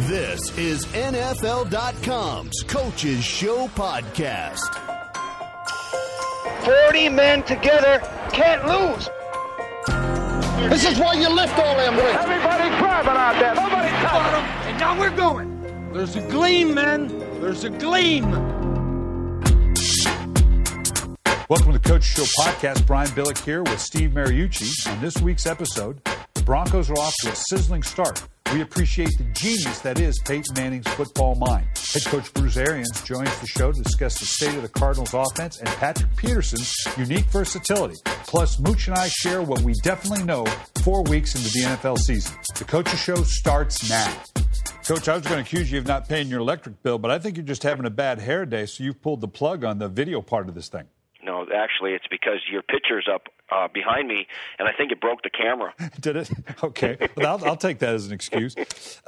[0.00, 4.60] This is NFL.com's Coaches Show podcast.
[6.86, 9.08] 40 men together can't lose.
[10.70, 12.18] This is why you lift all them weights.
[12.18, 13.54] Everybody grabbing out there.
[13.54, 14.44] Nobody touching them.
[14.68, 15.92] And now we're going.
[15.94, 17.08] There's a gleam, men.
[17.40, 18.30] There's a gleam.
[21.48, 22.86] Welcome to the Coach Show podcast.
[22.86, 24.92] Brian Billick here with Steve Mariucci.
[24.92, 26.04] On this week's episode,
[26.34, 28.22] the Broncos are off to a sizzling start.
[28.52, 31.66] We appreciate the genius that is Peyton Manning's football mind.
[31.92, 35.58] Head coach Bruce Arians joins the show to discuss the state of the Cardinals offense
[35.58, 37.96] and Patrick Peterson's unique versatility.
[38.04, 40.46] Plus, Mooch and I share what we definitely know
[40.82, 42.36] four weeks into the NFL season.
[42.56, 44.22] The Coach's Show starts now.
[44.86, 47.18] Coach, I was going to accuse you of not paying your electric bill, but I
[47.18, 49.88] think you're just having a bad hair day, so you've pulled the plug on the
[49.88, 50.84] video part of this thing.
[51.26, 54.28] No, actually, it's because your picture's up uh, behind me,
[54.60, 55.74] and I think it broke the camera.
[56.00, 56.30] Did it?
[56.62, 56.96] Okay.
[57.16, 58.54] Well, I'll, I'll, take that as an excuse.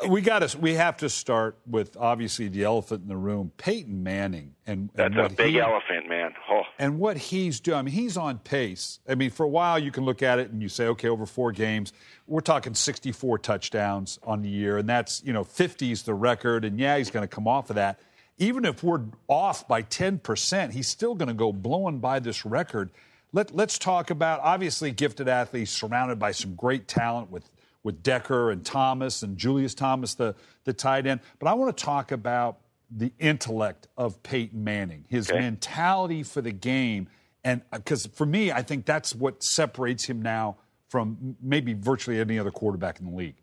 [0.09, 0.59] We got to.
[0.59, 5.15] We have to start with obviously the elephant in the room, Peyton Manning, and, that's
[5.17, 6.35] a big he, elephant, man.
[6.51, 6.63] Oh.
[6.79, 7.79] And what he's doing.
[7.79, 8.99] I mean, he's on pace.
[9.09, 11.25] I mean, for a while you can look at it and you say, okay, over
[11.25, 11.93] four games,
[12.27, 16.65] we're talking 64 touchdowns on the year, and that's you know 50 is the record,
[16.65, 18.01] and yeah, he's going to come off of that
[18.39, 22.91] even if we're off by 10%, he's still going to go blowing by this record.
[23.33, 27.51] Let, let's talk about obviously gifted athletes surrounded by some great talent with,
[27.83, 31.21] with Decker and Thomas and Julius Thomas, the, the tight end.
[31.39, 32.59] But I want to talk about
[32.91, 35.41] the intellect of Peyton Manning, his okay.
[35.41, 37.09] mentality for the game.
[37.45, 40.57] And because uh, for me, I think that's what separates him now
[40.89, 43.37] from maybe virtually any other quarterback in the league.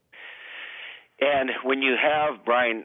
[1.21, 2.83] And when you have Brian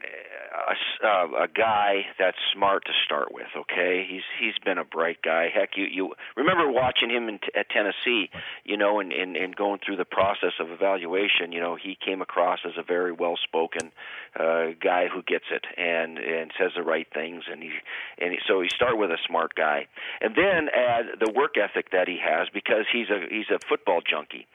[0.67, 3.47] a, uh, a guy that's smart to start with.
[3.55, 5.49] Okay, he's he's been a bright guy.
[5.53, 8.29] Heck, you you remember watching him in at Tennessee,
[8.63, 11.51] you know, and, and and going through the process of evaluation.
[11.51, 13.91] You know, he came across as a very well spoken
[14.39, 17.71] uh, guy who gets it and and says the right things, and he
[18.19, 19.87] and he, so you start with a smart guy,
[20.21, 24.01] and then add the work ethic that he has because he's a he's a football
[24.01, 24.47] junkie,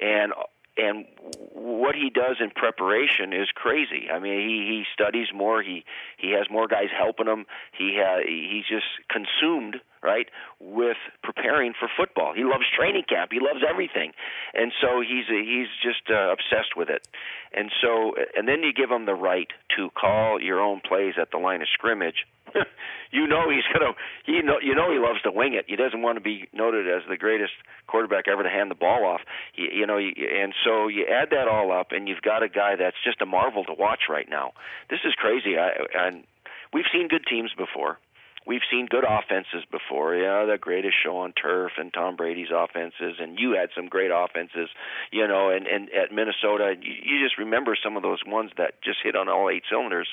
[0.00, 0.32] and
[0.76, 1.06] and
[1.52, 4.08] what he does in preparation is crazy.
[4.12, 5.62] I mean, he he studies more.
[5.62, 5.84] He
[6.16, 7.46] he has more guys helping him.
[7.76, 10.28] He ha, he's just consumed right
[10.60, 12.34] with preparing for football.
[12.34, 13.30] He loves training camp.
[13.32, 14.12] He loves everything,
[14.52, 17.08] and so he's he's just uh, obsessed with it.
[17.52, 21.30] And so, and then you give him the right to call your own plays at
[21.30, 22.26] the line of scrimmage
[23.10, 23.92] you know he's gonna
[24.24, 25.64] he know you know he loves to wing it.
[25.68, 27.52] He doesn't want to be noted as the greatest
[27.86, 29.20] quarterback ever to hand the ball off.
[29.54, 32.76] You, you know, and so you add that all up, and you've got a guy
[32.76, 34.52] that's just a marvel to watch right now.
[34.90, 35.56] This is crazy.
[35.58, 35.70] I,
[36.06, 36.24] and
[36.72, 37.98] we've seen good teams before.
[38.46, 40.14] We've seen good offenses before.
[40.14, 44.10] Yeah, the greatest show on turf and Tom Brady's offenses, and you had some great
[44.14, 44.68] offenses,
[45.10, 45.50] you know.
[45.50, 49.16] And and at Minnesota, you, you just remember some of those ones that just hit
[49.16, 50.08] on all eight cylinders.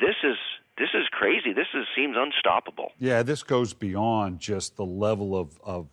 [0.00, 0.36] This is
[0.78, 1.52] this is crazy.
[1.52, 2.92] This is, seems unstoppable.
[2.98, 5.88] Yeah, this goes beyond just the level of, of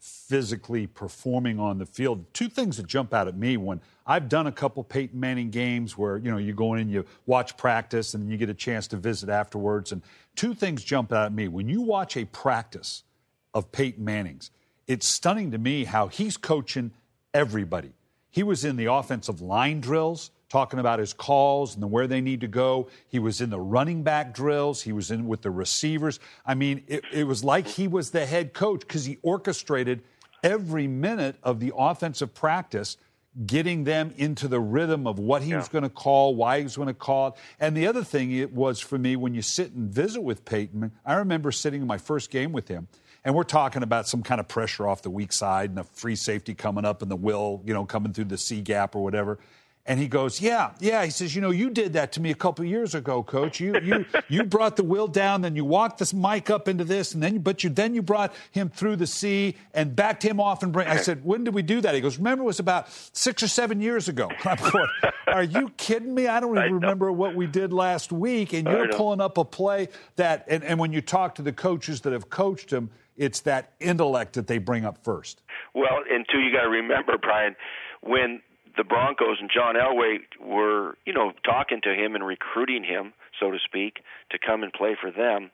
[0.00, 2.24] physically performing on the field.
[2.32, 5.98] Two things that jump out at me when I've done a couple Peyton Manning games
[5.98, 8.86] where you know you go in and you watch practice and you get a chance
[8.88, 9.92] to visit afterwards.
[9.92, 10.02] And
[10.38, 13.02] two things jump out at me when you watch a practice
[13.52, 14.52] of Peyton Manning's.
[14.86, 16.92] It's stunning to me how he's coaching
[17.34, 17.90] everybody.
[18.30, 22.40] He was in the offensive line drills talking about his calls and where they need
[22.40, 22.88] to go.
[23.08, 24.80] He was in the running back drills.
[24.80, 26.20] He was in with the receivers.
[26.46, 30.02] I mean, it, it was like he was the head coach because he orchestrated
[30.44, 32.96] every minute of the offensive practice,
[33.46, 35.58] getting them into the rhythm of what he yeah.
[35.58, 37.34] was going to call, why he was going to call it.
[37.60, 40.92] And the other thing it was for me when you sit and visit with Peyton,
[41.04, 42.88] I remember sitting in my first game with him.
[43.24, 46.16] And we're talking about some kind of pressure off the weak side and a free
[46.16, 49.38] safety coming up and the will, you know, coming through the C gap or whatever.
[49.88, 52.34] And he goes, "Yeah, yeah." He says, "You know, you did that to me a
[52.34, 53.58] couple years ago, Coach.
[53.58, 57.14] You you you brought the will down, then you walked this Mike up into this,
[57.14, 60.62] and then but you then you brought him through the C and backed him off
[60.62, 62.90] and bring." I said, "When did we do that?" He goes, "Remember, it was about
[62.90, 64.88] six or seven years ago." I'm going,
[65.26, 66.26] "Are you kidding me?
[66.28, 69.44] I don't even I remember what we did last week." And you're pulling up a
[69.44, 73.40] play that, and, and when you talk to the coaches that have coached him, it's
[73.40, 75.40] that intellect that they bring up first.
[75.74, 77.56] Well, and two, you got to remember, Brian,
[78.02, 78.42] when
[78.78, 83.50] the Broncos and John Elway were, you know, talking to him and recruiting him, so
[83.50, 83.98] to speak,
[84.30, 85.50] to come and play for them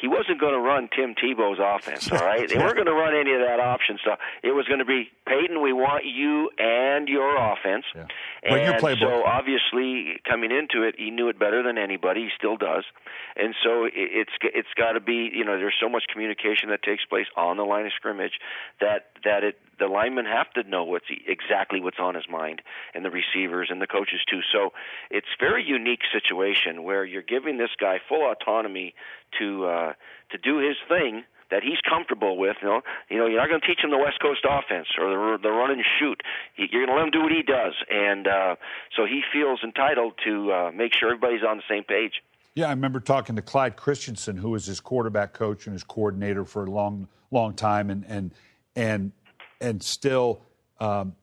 [0.00, 2.10] he wasn't going to run Tim Tebow's offense.
[2.10, 4.18] All right, they weren't going to run any of that option stuff.
[4.42, 5.62] It was going to be Peyton.
[5.62, 7.84] We want you and your offense.
[7.94, 8.06] Yeah.
[8.44, 12.24] Well, and your so obviously coming into it, he knew it better than anybody.
[12.24, 12.84] He still does,
[13.36, 15.30] and so it's it's got to be.
[15.32, 18.34] You know, there's so much communication that takes place on the line of scrimmage
[18.80, 22.62] that that it the linemen have to know what's exactly what's on his mind,
[22.94, 24.40] and the receivers and the coaches too.
[24.52, 24.72] So
[25.10, 28.94] it's very unique situation where you're giving this guy full autonomy
[29.38, 29.83] to uh,
[30.30, 32.56] to do his thing that he's comfortable with.
[32.62, 35.10] You know, you know, you're not going to teach him the West Coast offense or
[35.10, 36.20] the, the run and shoot.
[36.56, 38.56] You're going to let him do what he does, and uh,
[38.96, 42.22] so he feels entitled to uh, make sure everybody's on the same page.
[42.54, 46.44] Yeah, I remember talking to Clyde Christensen, who was his quarterback coach and his coordinator
[46.44, 48.32] for a long, long time, and and
[48.76, 49.12] and
[49.60, 50.42] and still.
[50.78, 51.14] Um,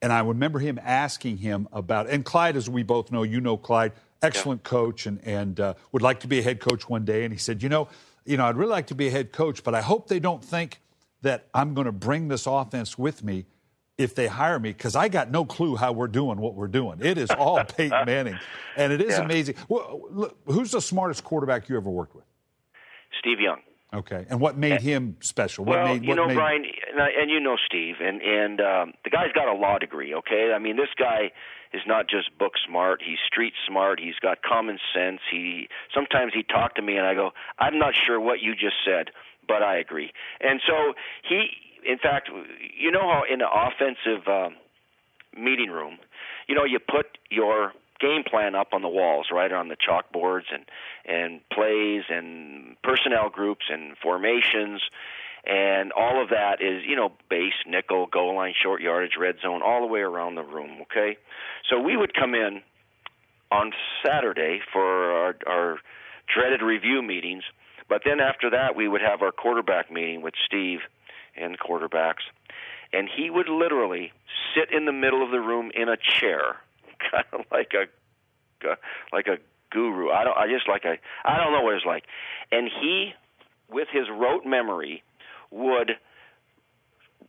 [0.00, 3.56] and I remember him asking him about, and Clyde, as we both know, you know
[3.56, 3.92] Clyde,
[4.22, 4.70] excellent yeah.
[4.70, 7.24] coach, and and uh, would like to be a head coach one day.
[7.24, 7.88] And he said, you know,
[8.24, 10.44] you know, I'd really like to be a head coach, but I hope they don't
[10.44, 10.80] think
[11.22, 13.46] that I'm going to bring this offense with me
[13.98, 17.00] if they hire me because I got no clue how we're doing what we're doing.
[17.02, 18.38] It is all Peyton Manning,
[18.76, 19.24] and it is yeah.
[19.24, 19.54] amazing.
[19.68, 22.24] Well, look, who's the smartest quarterback you ever worked with?
[23.18, 23.58] Steve Young.
[23.94, 25.66] Okay, and what made him special?
[25.66, 26.34] What well, made, you know, made...
[26.34, 30.14] Brian, and you know Steve, and and um, the guy's got a law degree.
[30.14, 31.30] Okay, I mean this guy
[31.72, 34.00] is not just book smart; he's street smart.
[34.00, 35.20] He's got common sense.
[35.30, 38.76] He sometimes he talked to me, and I go, I'm not sure what you just
[38.84, 39.10] said,
[39.46, 40.12] but I agree.
[40.40, 40.94] And so
[41.28, 41.48] he,
[41.88, 42.30] in fact,
[42.76, 44.56] you know how in an offensive um,
[45.36, 45.98] meeting room,
[46.48, 50.52] you know, you put your game plan up on the walls, right on the chalkboards,
[50.52, 50.64] and
[51.06, 54.82] and plays and personnel groups and formations,
[55.44, 59.60] and all of that is you know base, nickel, goal line, short yardage, red zone,
[59.64, 60.82] all the way around the room.
[60.82, 61.16] Okay,
[61.68, 62.62] so we would come in
[63.50, 63.72] on
[64.04, 65.78] Saturday for our, our
[66.32, 67.42] dreaded review meetings,
[67.88, 70.80] but then after that we would have our quarterback meeting with Steve
[71.36, 72.22] and quarterbacks,
[72.92, 74.12] and he would literally
[74.54, 76.56] sit in the middle of the room in a chair
[77.10, 77.86] kind of like a
[79.12, 79.38] like a
[79.72, 80.10] guru.
[80.10, 80.36] I don't.
[80.36, 80.96] I just like a.
[81.24, 82.04] I don't know what it's like.
[82.50, 83.12] And he,
[83.70, 85.02] with his rote memory,
[85.52, 85.92] would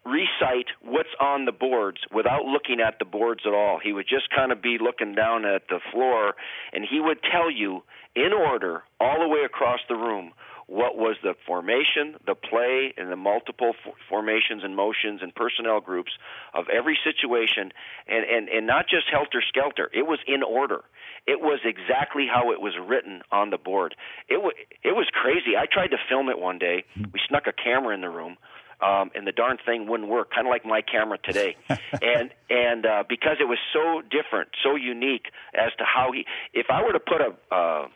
[0.05, 3.79] recite what's on the boards without looking at the boards at all.
[3.81, 6.35] He would just kind of be looking down at the floor,
[6.73, 7.83] and he would tell you
[8.15, 10.33] in order all the way across the room
[10.67, 13.73] what was the formation, the play, and the multiple
[14.09, 16.11] formations and motions and personnel groups
[16.53, 17.71] of every situation,
[18.07, 19.89] and, and, and not just helter skelter.
[19.93, 20.83] It was in order.
[21.25, 23.95] It was exactly how it was written on the board.
[24.29, 25.55] It was it was crazy.
[25.57, 26.83] I tried to film it one day.
[26.97, 28.37] We snuck a camera in the room.
[28.81, 32.85] Um, and the darn thing wouldn't work, kind of like my camera today, and and
[32.85, 36.25] uh, because it was so different, so unique as to how he.
[36.53, 37.87] If I were to put a uh,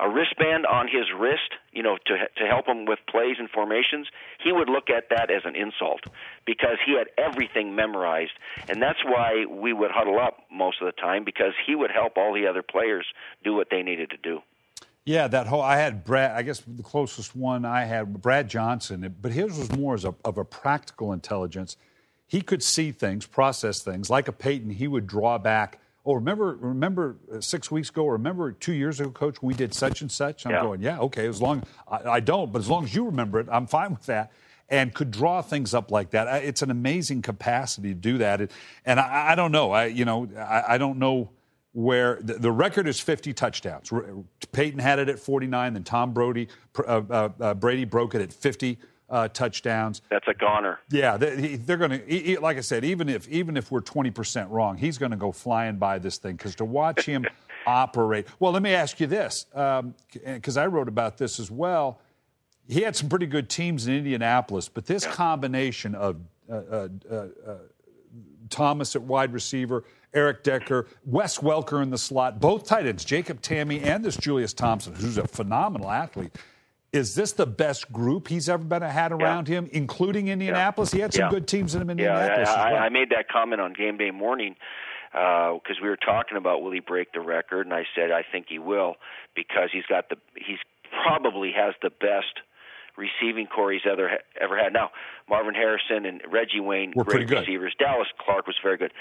[0.00, 4.08] a wristband on his wrist, you know, to to help him with plays and formations,
[4.42, 6.00] he would look at that as an insult
[6.46, 8.32] because he had everything memorized,
[8.68, 12.16] and that's why we would huddle up most of the time because he would help
[12.16, 13.06] all the other players
[13.44, 14.40] do what they needed to do.
[15.04, 16.32] Yeah, that whole I had Brad.
[16.32, 20.14] I guess the closest one I had Brad Johnson, but his was more as a,
[20.24, 21.76] of a practical intelligence.
[22.26, 24.70] He could see things, process things like a Peyton.
[24.70, 29.10] He would draw back oh, remember, remember uh, six weeks ago, remember two years ago,
[29.10, 30.46] coach, we did such and such?
[30.46, 30.62] I'm yeah.
[30.62, 33.48] going, yeah, okay, as long, I, I, don't, but as long as you remember it,
[33.50, 34.32] I'm fine with that.
[34.68, 36.44] And could draw things up like that.
[36.44, 38.52] It's an amazing capacity to do that.
[38.84, 41.30] And I, I don't know, I, you know, I, I don't know
[41.72, 43.92] where the, the, record is 50 touchdowns.
[44.52, 46.48] Peyton had it at 49, then Tom Brody,
[46.78, 48.78] uh, uh, uh, Brady broke it at 50
[49.10, 50.02] uh, touchdowns.
[50.08, 50.78] That's a goner.
[50.90, 52.40] Yeah, they, are going to.
[52.40, 55.32] Like I said, even if even if we're twenty percent wrong, he's going to go
[55.32, 57.26] flying by this thing because to watch him
[57.66, 58.26] operate.
[58.38, 62.00] Well, let me ask you this, because um, I wrote about this as well.
[62.68, 65.12] He had some pretty good teams in Indianapolis, but this yeah.
[65.12, 66.18] combination of
[66.48, 67.54] uh, uh, uh, uh,
[68.48, 73.40] Thomas at wide receiver, Eric Decker, Wes Welker in the slot, both tight ends, Jacob
[73.40, 76.36] Tamme and this Julius Thompson, who's a phenomenal athlete.
[76.92, 79.58] Is this the best group he's ever been had around yeah.
[79.58, 80.92] him, including Indianapolis?
[80.92, 80.96] Yeah.
[80.96, 81.30] He had some yeah.
[81.30, 81.90] good teams in him.
[81.90, 82.48] In Indianapolis.
[82.48, 82.82] Yeah, I, well.
[82.82, 84.56] I, made that comment on game day morning
[85.12, 88.24] because uh, we were talking about will he break the record, and I said I
[88.30, 88.96] think he will
[89.36, 90.58] because he's got the he's
[91.04, 92.40] probably has the best
[92.96, 94.72] receiving corps he's ever ever had.
[94.72, 94.90] Now
[95.28, 97.74] Marvin Harrison and Reggie Wayne, were great receivers.
[97.78, 98.92] Dallas Clark was very good.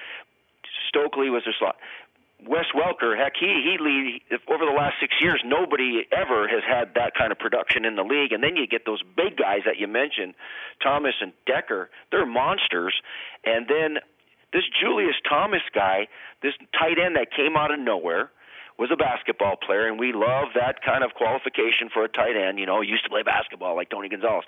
[0.89, 1.75] Stokley was a slot.
[2.47, 5.41] Wes Welker, heck, he he lead over the last six years.
[5.45, 8.31] Nobody ever has had that kind of production in the league.
[8.31, 10.35] And then you get those big guys that you mentioned,
[10.81, 11.89] Thomas and Decker.
[12.11, 12.95] They're monsters.
[13.43, 13.99] And then
[14.53, 16.07] this Julius Thomas guy,
[16.41, 18.31] this tight end that came out of nowhere
[18.79, 22.57] was a basketball player, and we love that kind of qualification for a tight end.
[22.57, 24.45] You know, used to play basketball like Tony Gonzalez,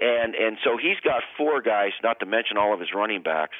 [0.00, 3.56] and and so he's got four guys, not to mention all of his running backs,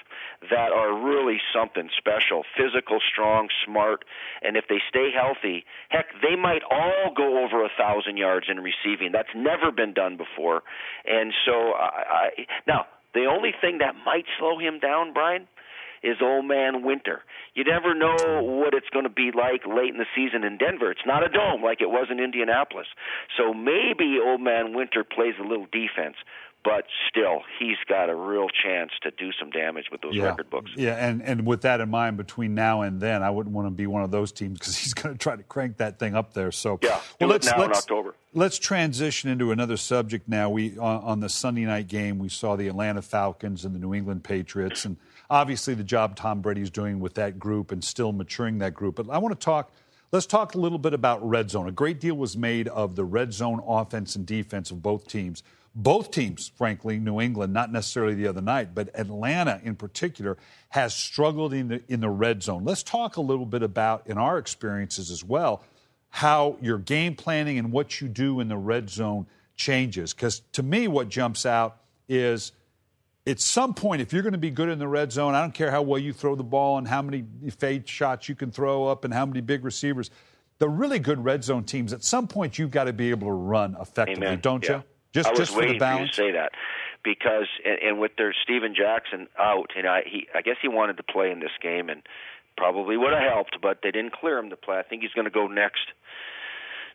[0.50, 2.42] that are really something special.
[2.56, 4.04] Physical, strong, smart,
[4.40, 8.58] and if they stay healthy, heck, they might all go over a thousand yards in
[8.58, 9.12] receiving.
[9.12, 10.62] That's never been done before,
[11.04, 15.46] and so I, I now The only thing that might slow him down, Brian,
[16.02, 17.22] is old man Winter.
[17.54, 20.90] You never know what it's going to be like late in the season in Denver.
[20.90, 22.86] It's not a dome like it was in Indianapolis.
[23.36, 26.16] So maybe old man Winter plays a little defense
[26.64, 30.24] but still, he's got a real chance to do some damage with those yeah.
[30.24, 30.70] record books.
[30.74, 33.70] Yeah, and, and with that in mind, between now and then, I wouldn't want to
[33.70, 36.32] be one of those teams because he's going to try to crank that thing up
[36.32, 36.50] there.
[36.50, 38.14] So yeah, well, let's, now let's, in October.
[38.32, 40.48] Let's transition into another subject now.
[40.48, 43.92] We on, on the Sunday night game, we saw the Atlanta Falcons and the New
[43.92, 44.96] England Patriots, and
[45.30, 48.96] obviously the job Tom Brady's doing with that group and still maturing that group.
[48.96, 49.72] But I want to talk.
[50.12, 51.66] Let's talk a little bit about red zone.
[51.66, 55.42] A great deal was made of the red zone offense and defense of both teams
[55.74, 60.36] both teams, frankly, New England, not necessarily the other night, but Atlanta in particular,
[60.68, 62.64] has struggled in the, in the red zone.
[62.64, 65.64] Let's talk a little bit about, in our experiences as well,
[66.10, 69.26] how your game planning and what you do in the red zone
[69.56, 70.14] changes.
[70.14, 71.78] Because to me, what jumps out
[72.08, 72.52] is
[73.26, 75.54] at some point, if you're going to be good in the red zone, I don't
[75.54, 77.24] care how well you throw the ball and how many
[77.56, 80.10] fade shots you can throw up and how many big receivers.
[80.58, 83.32] The really good red zone teams, at some point, you've got to be able to
[83.32, 84.40] run effectively, Amen.
[84.40, 84.76] don't yeah.
[84.76, 84.84] you?
[85.14, 86.52] Just, I was just waiting for, for you to say that
[87.02, 90.96] because and, and with their Steven Jackson out, and I he I guess he wanted
[90.96, 92.02] to play in this game and
[92.56, 94.76] probably would have helped, but they didn't clear him to play.
[94.76, 95.86] I think he's going to go next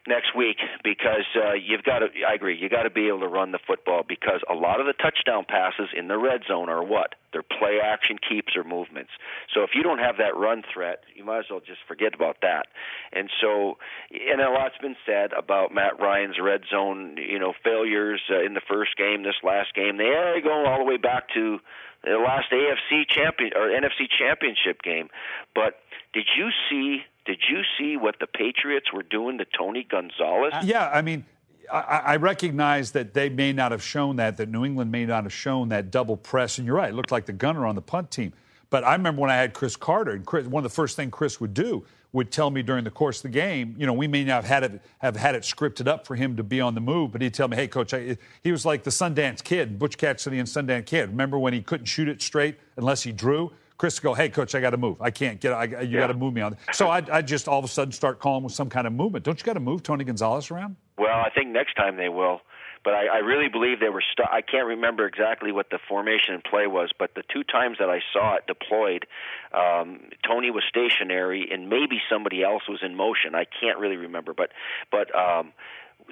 [0.08, 2.08] next week because uh, you've got to.
[2.28, 2.58] I agree.
[2.58, 5.46] You got to be able to run the football because a lot of the touchdown
[5.48, 9.12] passes in the red zone are what they're play action keeps or movements.
[9.54, 12.38] So if you don't have that run threat, you might as well just forget about
[12.42, 12.68] that.
[13.12, 13.78] And so,
[14.12, 18.54] and a lot's been said about Matt Ryan's red zone, you know, failures uh, in
[18.54, 19.98] the first game, this last game.
[19.98, 21.60] They are going all the way back to
[22.04, 25.10] the last AFC champion or NFC championship game.
[25.54, 25.80] But
[26.14, 30.54] did you see did you see what the Patriots were doing to Tony Gonzalez?
[30.54, 31.26] Uh, yeah, I mean,
[31.72, 35.26] I, I, recognize that they may not have shown that, that New England may not
[35.26, 36.58] have shown that double press.
[36.58, 38.34] And you're right, it looked like the gunner on the punt team.
[38.72, 41.12] But I remember when I had Cris Carter, and Cris, one of the first things
[41.12, 44.08] Cris would do would tell me during the course of the game, you know, we
[44.08, 46.74] may not have had it, have had it scripted up for him to be on
[46.74, 49.78] the move, but he'd tell me, hey, coach, I, he was like the Sundance Kid,
[49.78, 51.10] Butch Cassidy and Sundance Kid.
[51.10, 53.52] Remember when he couldn't shoot it straight unless he drew?
[53.78, 55.02] Cris would go, hey, coach, I got to move.
[55.02, 55.54] I can't get.
[55.54, 56.00] I, you yeah.
[56.00, 56.58] got to move me on.
[56.74, 59.24] So I, I just all of a sudden start calling with some kind of movement.
[59.24, 60.76] Don't you got to move Tony Gonzalez around?
[60.98, 62.42] Well, I think next time they will.
[62.84, 64.04] But I, I really believe they were.
[64.14, 67.78] St- I can't remember exactly what the formation and play was, but the two times
[67.80, 69.06] that I saw it deployed,
[69.54, 73.36] um, Tony was stationary and maybe somebody else was in motion.
[73.36, 74.52] I can't really remember, but
[74.92, 75.52] but um,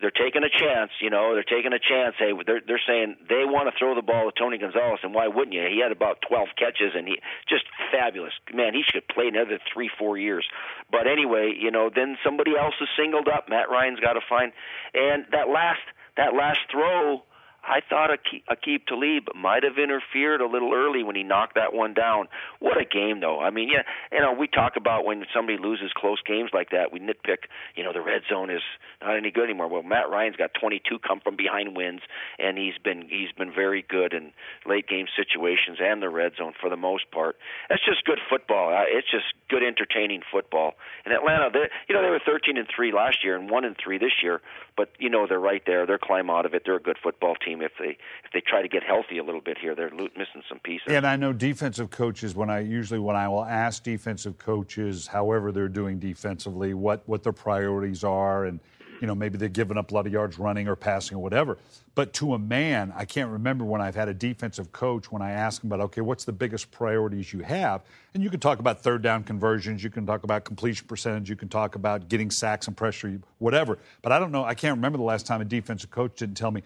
[0.02, 2.16] they're taking a chance, you know, they're taking a chance.
[2.20, 5.28] Hey, they're they're saying they want to throw the ball to Tony Gonzalez, and why
[5.28, 5.66] wouldn't you?
[5.66, 7.18] He had about 12 catches, and he
[7.50, 8.34] just fabulous.
[8.54, 10.46] Man, he should play another three, four years.
[10.92, 13.50] But anyway, you know, then somebody else is singled up.
[13.50, 14.52] Matt Ryan's got to find,
[14.94, 15.82] and that last
[16.18, 17.24] that last throw
[17.68, 18.10] I thought
[18.50, 22.28] Aqib Talib might have interfered a little early when he knocked that one down.
[22.60, 23.42] What a game, though.
[23.42, 26.94] I mean, yeah, you know, we talk about when somebody loses close games like that,
[26.94, 27.52] we nitpick.
[27.76, 28.62] You know, the red zone is
[29.02, 29.68] not any good anymore.
[29.68, 32.02] Well, Matt Ryan's got 22 come from behind wins,
[32.40, 34.32] and he's been he's been very good in
[34.66, 37.36] late game situations and the red zone for the most part.
[37.70, 38.72] That's just good football.
[38.88, 40.74] It's just good, entertaining football.
[41.06, 43.76] In Atlanta, they you know they were 13 and three last year and one and
[43.78, 44.42] three this year,
[44.78, 45.86] but you know they're right there.
[45.86, 46.64] They're climb out of it.
[46.66, 47.57] They're a good football team.
[47.62, 50.60] If they if they try to get healthy a little bit here, they're missing some
[50.60, 50.88] pieces.
[50.88, 52.36] And I know defensive coaches.
[52.36, 57.24] When I usually when I will ask defensive coaches, however they're doing defensively, what what
[57.24, 58.60] their priorities are, and
[59.02, 61.58] you know maybe they're giving up a lot of yards running or passing or whatever.
[61.98, 65.32] But to a man, I can't remember when I've had a defensive coach when I
[65.32, 67.82] ask him about, okay, what's the biggest priorities you have?
[68.14, 71.36] And you can talk about third down conversions, you can talk about completion percentage, you
[71.36, 73.80] can talk about getting sacks and pressure, whatever.
[74.04, 76.52] But I don't know, I can't remember the last time a defensive coach didn't tell
[76.52, 76.62] me,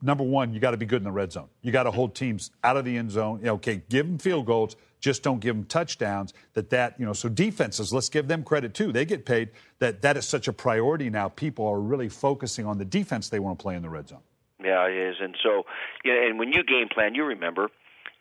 [0.00, 1.48] number one, you got to be good in the red zone.
[1.62, 3.46] You got to hold teams out of the end zone.
[3.46, 6.32] Okay, give them field goals, just don't give them touchdowns.
[6.54, 7.12] That that you know.
[7.12, 8.92] So defenses, let's give them credit too.
[8.92, 9.50] They get paid.
[9.78, 11.28] That that is such a priority now.
[11.28, 14.20] People are really focusing on the defense they want to play in the red zone.
[14.62, 15.16] Yeah, it is.
[15.20, 15.64] And so,
[16.04, 17.68] yeah, and when you game plan, you remember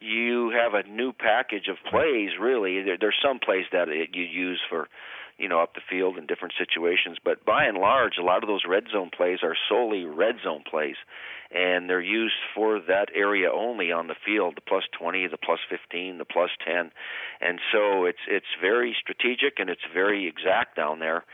[0.02, 2.32] you have a new package of plays.
[2.40, 4.88] Really, there, there's some plays that it, you use for,
[5.42, 7.18] you know, up the field in different situations.
[7.24, 10.64] But by and large, a lot of those red zone plays are solely red zone
[10.70, 10.96] plays,
[11.50, 14.56] and they're used for that area only on the field.
[14.56, 16.92] The plus 20, the plus 15, the plus 10,
[17.42, 21.26] and so it's it's very strategic and it's very exact down there.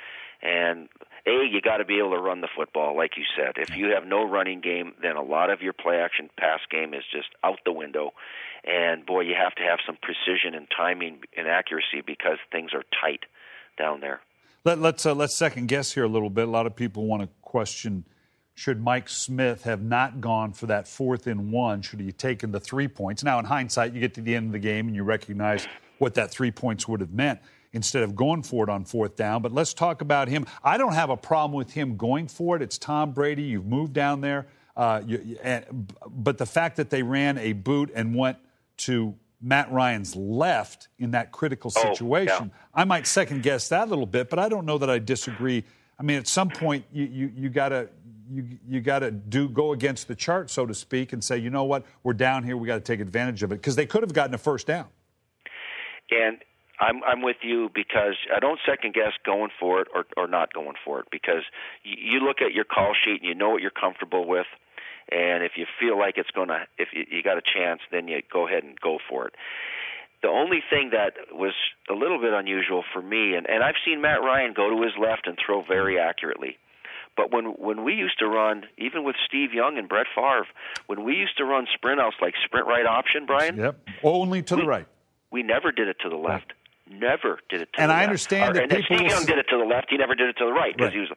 [0.41, 0.87] And
[1.25, 3.53] a, you got to be able to run the football, like you said.
[3.57, 6.93] If you have no running game, then a lot of your play action pass game
[6.93, 8.13] is just out the window.
[8.63, 12.83] And boy, you have to have some precision and timing and accuracy because things are
[13.01, 13.25] tight
[13.77, 14.21] down there.
[14.65, 16.47] Let, us let's, uh, let's second guess here a little bit.
[16.47, 18.05] A lot of people want to question
[18.57, 21.83] should Mike Smith have not gone for that fourth and one?
[21.83, 23.23] Should he have taken the three points?
[23.23, 25.67] Now, in hindsight, you get to the end of the game and you recognize
[25.99, 27.39] what that three points would have meant
[27.73, 29.43] instead of going for it on fourth down.
[29.43, 30.47] But let's talk about him.
[30.63, 32.63] I don't have a problem with him going for it.
[32.63, 33.43] It's Tom Brady.
[33.43, 34.47] You've moved down there.
[34.75, 38.39] Uh, you, and, but the fact that they ran a boot and went
[38.77, 42.63] to Matt Ryan's left in that critical situation, oh, yeah.
[42.73, 45.63] I might second guess that a little bit, but I don't know that I disagree.
[45.99, 47.89] I mean, at some point, you, you, you got to
[48.29, 51.49] you you got to do go against the chart, so to speak, and say, you
[51.49, 54.03] know what, we're down here, we got to take advantage of it because they could
[54.03, 54.87] have gotten a first down.
[56.11, 56.37] And
[56.79, 60.53] I'm I'm with you because I don't second guess going for it or or not
[60.53, 61.43] going for it because
[61.83, 64.47] you, you look at your call sheet and you know what you're comfortable with,
[65.11, 68.07] and if you feel like it's going to if you, you got a chance, then
[68.07, 69.35] you go ahead and go for it.
[70.21, 71.53] The only thing that was
[71.89, 74.93] a little bit unusual for me, and, and I've seen Matt Ryan go to his
[74.99, 76.57] left and throw very accurately.
[77.15, 80.47] But when when we used to run, even with Steve Young and Brett Favre,
[80.85, 83.57] when we used to run sprint outs like sprint right option, Brian.
[83.57, 83.89] Yep.
[84.03, 84.87] Only to we, the right.
[85.31, 86.53] We never did it to the left.
[86.89, 88.07] Never did it to and the I left.
[88.07, 89.87] understand that and people Steve Young did it to the left.
[89.89, 90.93] He never did it to the right because right.
[90.93, 91.09] he was.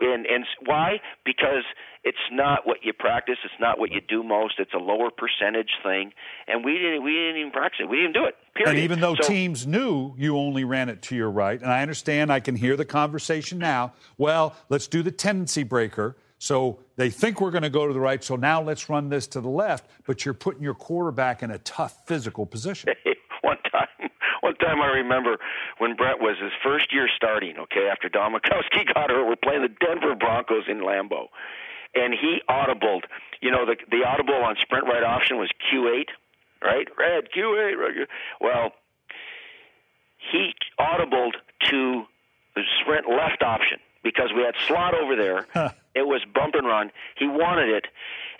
[0.00, 1.00] And and why?
[1.24, 1.64] Because
[2.04, 3.36] it's not what you practice.
[3.44, 4.54] It's not what you do most.
[4.58, 6.12] It's a lower percentage thing,
[6.48, 7.88] and we didn't we didn't even practice it.
[7.88, 8.34] We didn't do it.
[8.54, 8.70] Period.
[8.70, 11.82] And even though so, teams knew you only ran it to your right, and I
[11.82, 13.92] understand, I can hear the conversation now.
[14.18, 16.16] Well, let's do the tendency breaker.
[16.38, 18.22] So they think we're going to go to the right.
[18.24, 19.88] So now let's run this to the left.
[20.06, 22.92] But you're putting your quarterback in a tough physical position.
[24.62, 25.38] time, I remember
[25.78, 27.58] when Brett was his first year starting.
[27.58, 31.26] Okay, after Don Majkowski got hurt, we're playing the Denver Broncos in Lambeau
[31.94, 33.02] and he audibled.
[33.40, 36.06] You know, the the audible on sprint right option was Q8,
[36.62, 36.88] right?
[36.98, 37.78] Red Q8.
[37.78, 38.08] Red.
[38.40, 38.72] Well,
[40.30, 41.32] he audibled
[41.70, 42.04] to
[42.54, 45.46] the sprint left option because we had slot over there.
[45.94, 46.90] it was bump and run.
[47.16, 47.86] He wanted it,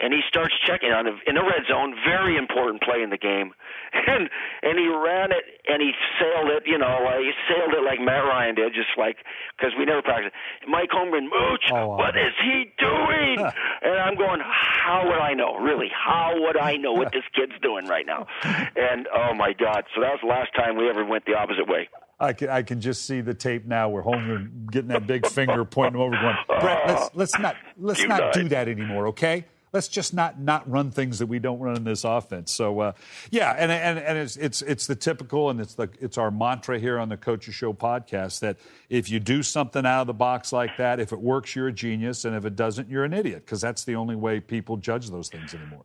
[0.01, 1.95] and he starts checking on the, in the red zone.
[2.05, 3.53] Very important play in the game,
[3.93, 4.29] and
[4.63, 6.65] and he ran it and he sailed it.
[6.67, 9.17] You know, uh, he sailed it like Matt Ryan did, just like
[9.57, 10.35] because we never practiced.
[10.67, 11.99] Mike Holmgren, Mooch, oh, wow.
[11.99, 13.39] what is he doing?
[13.83, 15.57] and I'm going, how would I know?
[15.57, 18.27] Really, how would I know what this kid's doing right now?
[18.43, 19.85] And oh my God!
[19.95, 21.89] So that was the last time we ever went the opposite way.
[22.23, 25.65] I can, I can just see the tape now where Holmgren getting that big finger
[25.65, 29.45] pointing over, going, Brett, let's, let's not let's not do that anymore, okay?
[29.73, 32.53] Let's just not not run things that we don't run in this offense.
[32.53, 32.93] So uh,
[33.31, 36.79] yeah, and and, and it's, it's it's the typical, and it's the it's our mantra
[36.79, 38.59] here on the Coaches Show podcast that
[38.89, 41.73] if you do something out of the box like that, if it works, you're a
[41.73, 45.11] genius, and if it doesn't, you're an idiot, because that's the only way people judge
[45.11, 45.85] those things anymore.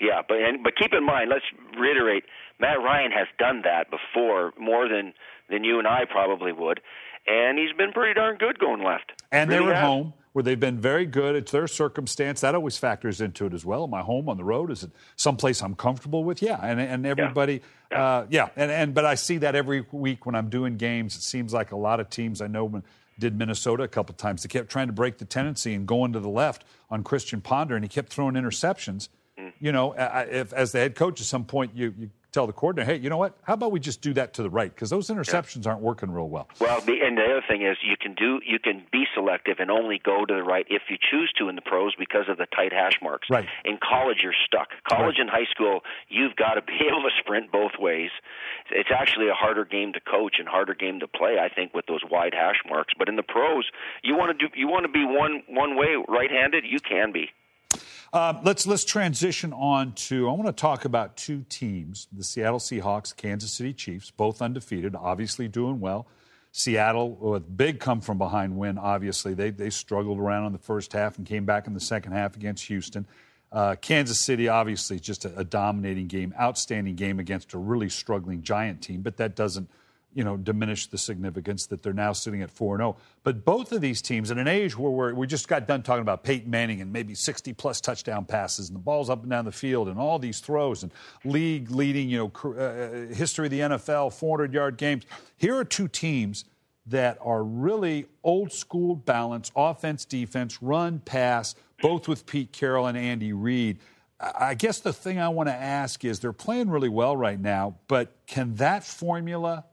[0.00, 1.44] Yeah, but and, but keep in mind, let's
[1.80, 2.24] reiterate,
[2.60, 5.14] Matt Ryan has done that before more than
[5.48, 6.80] than you and I probably would,
[7.26, 9.12] and he's been pretty darn good going left.
[9.30, 11.34] And really they're at home where they've been very good.
[11.34, 12.42] It's their circumstance.
[12.42, 13.86] That always factors into it as well.
[13.88, 16.42] My home on the road is it someplace I'm comfortable with?
[16.42, 18.48] Yeah, and and everybody, yeah, uh, yeah.
[18.56, 21.16] and and but I see that every week when I'm doing games.
[21.16, 22.82] It seems like a lot of teams I know when
[23.18, 24.42] did Minnesota a couple times.
[24.42, 27.74] They kept trying to break the tendency and going to the left on Christian Ponder,
[27.74, 29.08] and he kept throwing interceptions.
[29.38, 29.52] Mm.
[29.58, 32.92] You know, if, as the head coach, at some point you, you tell the coordinator,
[32.92, 33.36] hey, you know what?
[33.42, 35.72] How about we just do that to the right because those interceptions yeah.
[35.72, 36.48] aren't working real well.
[36.60, 39.70] Well, the, and the other thing is you can do you can be selective and
[39.70, 42.46] only go to the right if you choose to in the pros because of the
[42.54, 43.28] tight hash marks.
[43.30, 43.46] Right.
[43.64, 44.68] In college, you're stuck.
[44.88, 45.20] College right.
[45.20, 48.10] and high school, you've got to be able to sprint both ways.
[48.70, 51.86] It's actually a harder game to coach and harder game to play, I think, with
[51.86, 52.92] those wide hash marks.
[52.98, 53.64] But in the pros,
[54.02, 57.30] you want to do you want to be one one way right-handed, you can be.
[58.12, 60.28] Uh, let's let's transition on to.
[60.28, 64.96] I want to talk about two teams: the Seattle Seahawks, Kansas City Chiefs, both undefeated,
[64.96, 66.06] obviously doing well.
[66.50, 68.78] Seattle with big come from behind win.
[68.78, 72.12] Obviously, they they struggled around in the first half and came back in the second
[72.12, 73.06] half against Houston.
[73.52, 78.42] Uh, Kansas City, obviously, just a, a dominating game, outstanding game against a really struggling
[78.42, 79.68] Giant team, but that doesn't
[80.14, 82.96] you know, diminish the significance that they're now sitting at 4 0.
[83.22, 86.02] But both of these teams, in an age where we're, we just got done talking
[86.02, 89.44] about Peyton Manning and maybe 60 plus touchdown passes and the balls up and down
[89.44, 90.92] the field and all these throws and
[91.24, 95.04] league leading, you know, uh, history of the NFL, 400 yard games.
[95.36, 96.44] Here are two teams
[96.86, 102.96] that are really old school balance, offense, defense, run, pass, both with Pete Carroll and
[102.96, 103.78] Andy Reid.
[104.20, 107.76] I guess the thing I want to ask is they're playing really well right now,
[107.86, 109.64] but can that formula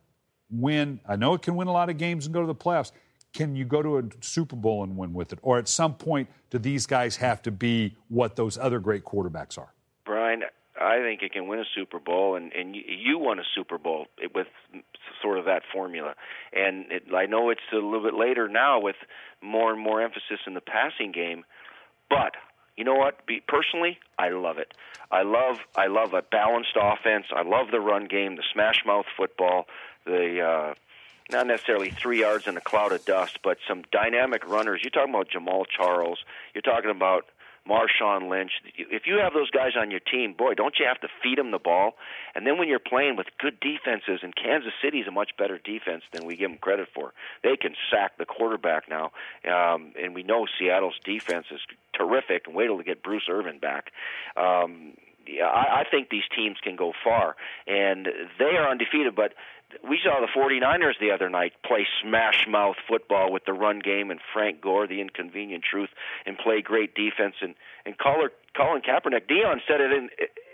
[0.62, 1.00] win?
[1.08, 2.92] I know it can win a lot of games and go to the playoffs.
[3.34, 5.40] Can you go to a Super Bowl and win with it?
[5.42, 9.58] Or at some point, do these guys have to be what those other great quarterbacks
[9.58, 9.74] are?
[10.06, 10.44] Brian,
[10.80, 13.78] I think it can win a Super Bowl, and, and you, you won a Super
[13.78, 14.48] Bowl with
[15.22, 16.16] sort of that formula.
[16.54, 18.96] And it, I know it's a little bit later now with
[19.42, 21.44] more and more emphasis in the passing game,
[22.10, 22.34] But
[22.78, 23.26] you know what?
[23.26, 24.74] Be, personally, I love it.
[25.12, 27.26] I love I love a balanced offense.
[27.34, 29.66] I love the run game, the smash mouth football,
[30.06, 30.74] the uh,
[31.32, 34.82] not necessarily three yards in a cloud of dust, but some dynamic runners.
[34.84, 36.20] You're talking about Jamaal Charles.
[36.54, 37.26] You're talking about
[37.68, 38.52] Marshawn Lynch.
[38.78, 41.50] If you have those guys on your team, boy, don't you have to feed them
[41.50, 41.96] the ball?
[42.36, 45.58] And then when you're playing with good defenses, and Kansas City is a much better
[45.58, 47.14] defense than we give them credit for.
[47.44, 49.12] They can sack the quarterback now,
[49.50, 51.62] um, and we know Seattle's defense is
[51.94, 52.46] terrific.
[52.46, 53.92] And wait till to get Bruce Irvin back.
[54.38, 54.94] Um,
[55.28, 59.16] yeah, I, I think these teams can go far, and they are undefeated.
[59.16, 59.34] But
[59.88, 64.12] we saw the 49ers the other night play smash mouth football with the run game
[64.12, 65.90] and Frank Gore, the inconvenient truth,
[66.26, 67.36] and play great defense.
[67.42, 70.10] And and Colin, Colin Kaepernick, Deion said it in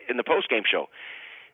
[0.09, 0.87] in the post game show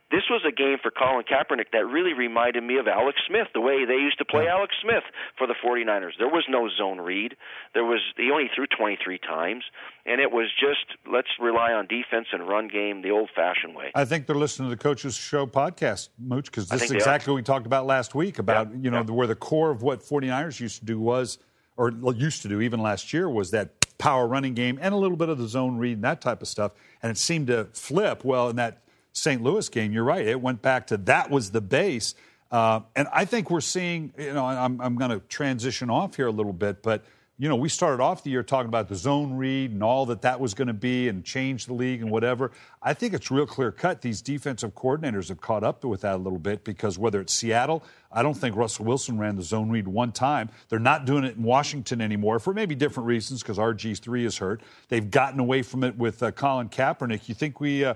[0.10, 3.60] this was a game for Colin Kaepernick that really reminded me of Alex Smith, the
[3.60, 4.48] way they used to play.
[4.48, 5.04] Alex Smith
[5.38, 6.12] for the 49ers.
[6.18, 7.36] There was no zone read.
[7.74, 9.64] There was he only threw 23 times,
[10.06, 13.92] and it was just let's rely on defense and run game the old-fashioned way.
[13.96, 17.38] I think they're listening to the Coaches Show podcast, Mooch, because this is exactly what
[17.38, 18.78] we talked about last week about yeah.
[18.82, 19.14] you know yeah.
[19.14, 21.38] where the core of what 49ers used to do was,
[21.76, 25.18] or used to do even last year was that power running game and a little
[25.18, 26.72] bit of the zone read and that type of stuff,
[27.04, 28.84] and it seemed to flip well in that
[29.18, 29.42] St.
[29.42, 30.26] Louis game, you're right.
[30.26, 32.16] It went back to that was the base.
[32.52, 36.28] Uh, and I think we're seeing, you know, I'm, I'm going to transition off here
[36.28, 37.04] a little bit, but
[37.40, 40.24] you know, we started off the year talking about the zone read and all that
[40.24, 42.52] that was going to be and change the league and whatever.
[42.82, 44.02] I think it's real clear cut.
[44.02, 47.84] These defensive coordinators have caught up with that a little bit because whether it's Seattle,
[48.12, 50.50] I don't think Russell Wilson ran the zone read one time.
[50.70, 54.62] They're not doing it in Washington anymore for maybe different reasons because RG3 is hurt.
[54.88, 57.30] They've gotten away from it with uh, Colin Kaepernick.
[57.30, 57.94] You think we, uh,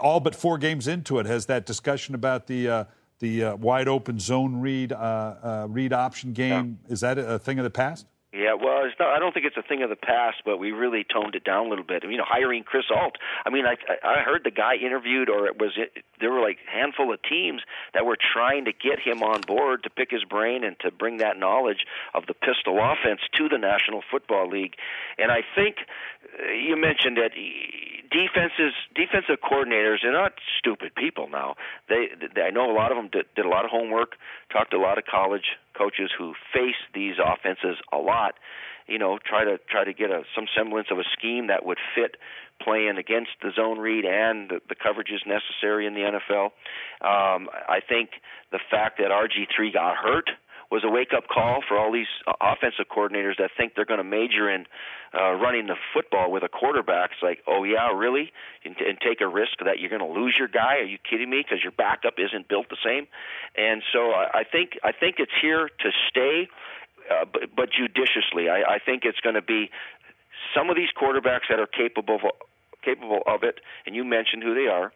[0.00, 2.68] all but four games into it, has that discussion about the.
[2.68, 2.84] Uh,
[3.20, 6.92] the uh, wide open zone read uh, uh, read option game yeah.
[6.92, 8.06] is that a thing of the past?
[8.34, 10.72] Yeah, well, it's not, I don't think it's a thing of the past, but we
[10.72, 12.02] really toned it down a little bit.
[12.02, 13.14] I mean, you know, hiring Chris Ault.
[13.46, 15.70] I mean, I I heard the guy interviewed, or it was
[16.18, 17.62] there were like a handful of teams
[17.94, 21.18] that were trying to get him on board to pick his brain and to bring
[21.18, 24.74] that knowledge of the pistol offense to the National Football League.
[25.16, 25.76] And I think
[26.26, 27.30] uh, you mentioned that
[28.14, 31.56] defenses, defensive coordinators, they're not stupid people now.
[31.88, 34.14] They, they I know a lot of them did, did a lot of homework,
[34.52, 38.34] talked to a lot of college coaches who face these offenses a lot,
[38.86, 41.78] you know, try to try to get a some semblance of a scheme that would
[41.94, 42.16] fit
[42.62, 46.54] playing against the zone read and the, the coverages necessary in the NFL.
[47.02, 48.10] Um, I think
[48.52, 50.30] the fact that RG3 got hurt
[50.74, 54.02] was a wake up call for all these uh, offensive coordinators that think they're going
[54.02, 54.66] to major in
[55.14, 57.10] uh, running the football with a quarterback.
[57.12, 58.32] It's like, oh yeah, really,
[58.64, 60.82] and, and take a risk that you're going to lose your guy?
[60.82, 61.44] Are you kidding me?
[61.46, 63.06] Because your backup isn't built the same.
[63.54, 66.48] And so I, I think I think it's here to stay,
[67.08, 68.50] uh, but, but judiciously.
[68.50, 69.70] I, I think it's going to be
[70.56, 72.22] some of these quarterbacks that are capable of,
[72.82, 74.92] capable of it, and you mentioned who they are.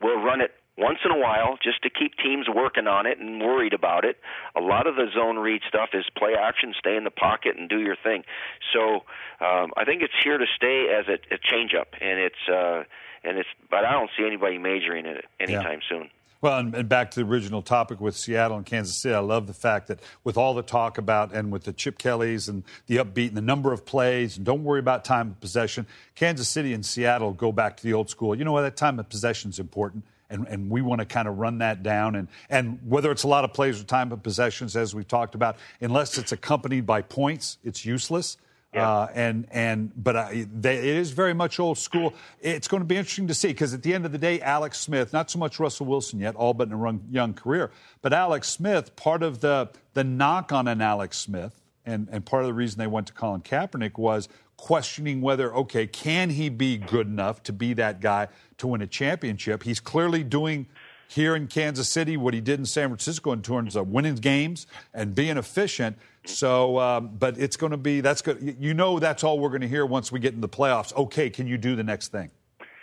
[0.00, 3.40] Will run it once in a while just to keep teams working on it and
[3.40, 4.16] worried about it.
[4.56, 7.68] A lot of the zone read stuff is play action, stay in the pocket and
[7.68, 8.24] do your thing.
[8.72, 9.04] So
[9.44, 12.84] um, I think it's here to stay as a, a change up, and it's uh,
[13.22, 13.48] and it's.
[13.70, 15.88] But I don't see anybody majoring in it anytime yeah.
[15.88, 16.10] soon.
[16.42, 19.52] Well, and, back to the original topic with Seattle and Kansas City, I love the
[19.52, 23.28] fact that with all the talk about and with the Chip Kellys and the upbeat
[23.28, 26.84] and the number of plays, and don't worry about time of possession, Kansas City and
[26.84, 28.34] Seattle go back to the old school.
[28.34, 28.62] You know what?
[28.62, 31.82] That time of possession is important and, and we want to kind of run that
[31.82, 32.14] down.
[32.14, 35.34] And, and whether it's a lot of plays or time of possessions, as we've talked
[35.34, 38.36] about, unless it's accompanied by points, it's useless.
[38.72, 38.88] Yeah.
[38.88, 42.14] Uh, and and but I, they, it is very much old school.
[42.40, 44.78] It's going to be interesting to see because at the end of the day, Alex
[44.78, 48.48] Smith, not so much Russell Wilson yet, all but in a young career, but Alex
[48.48, 48.94] Smith.
[48.94, 52.78] Part of the the knock on an Alex Smith, and and part of the reason
[52.78, 54.28] they went to Colin Kaepernick was
[54.60, 58.28] questioning whether, okay, can he be good enough to be that guy
[58.60, 59.62] to win a championship?
[59.62, 60.66] He's clearly doing
[61.08, 64.66] here in Kansas City what he did in San Francisco in terms of winning games
[64.94, 65.98] and being efficient.
[66.24, 68.56] So, um, but it's going to be that's good.
[68.58, 70.94] You know, that's all we're going to hear once we get in the playoffs.
[70.94, 72.30] Okay, can you do the next thing?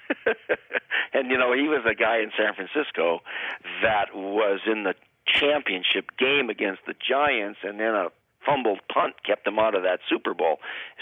[1.13, 3.19] and you know, he was a guy in San Francisco
[3.81, 4.93] that was in the
[5.25, 8.07] championship game against the Giants, and then a
[8.47, 10.57] fumbled punt kept them out of that Super Bowl.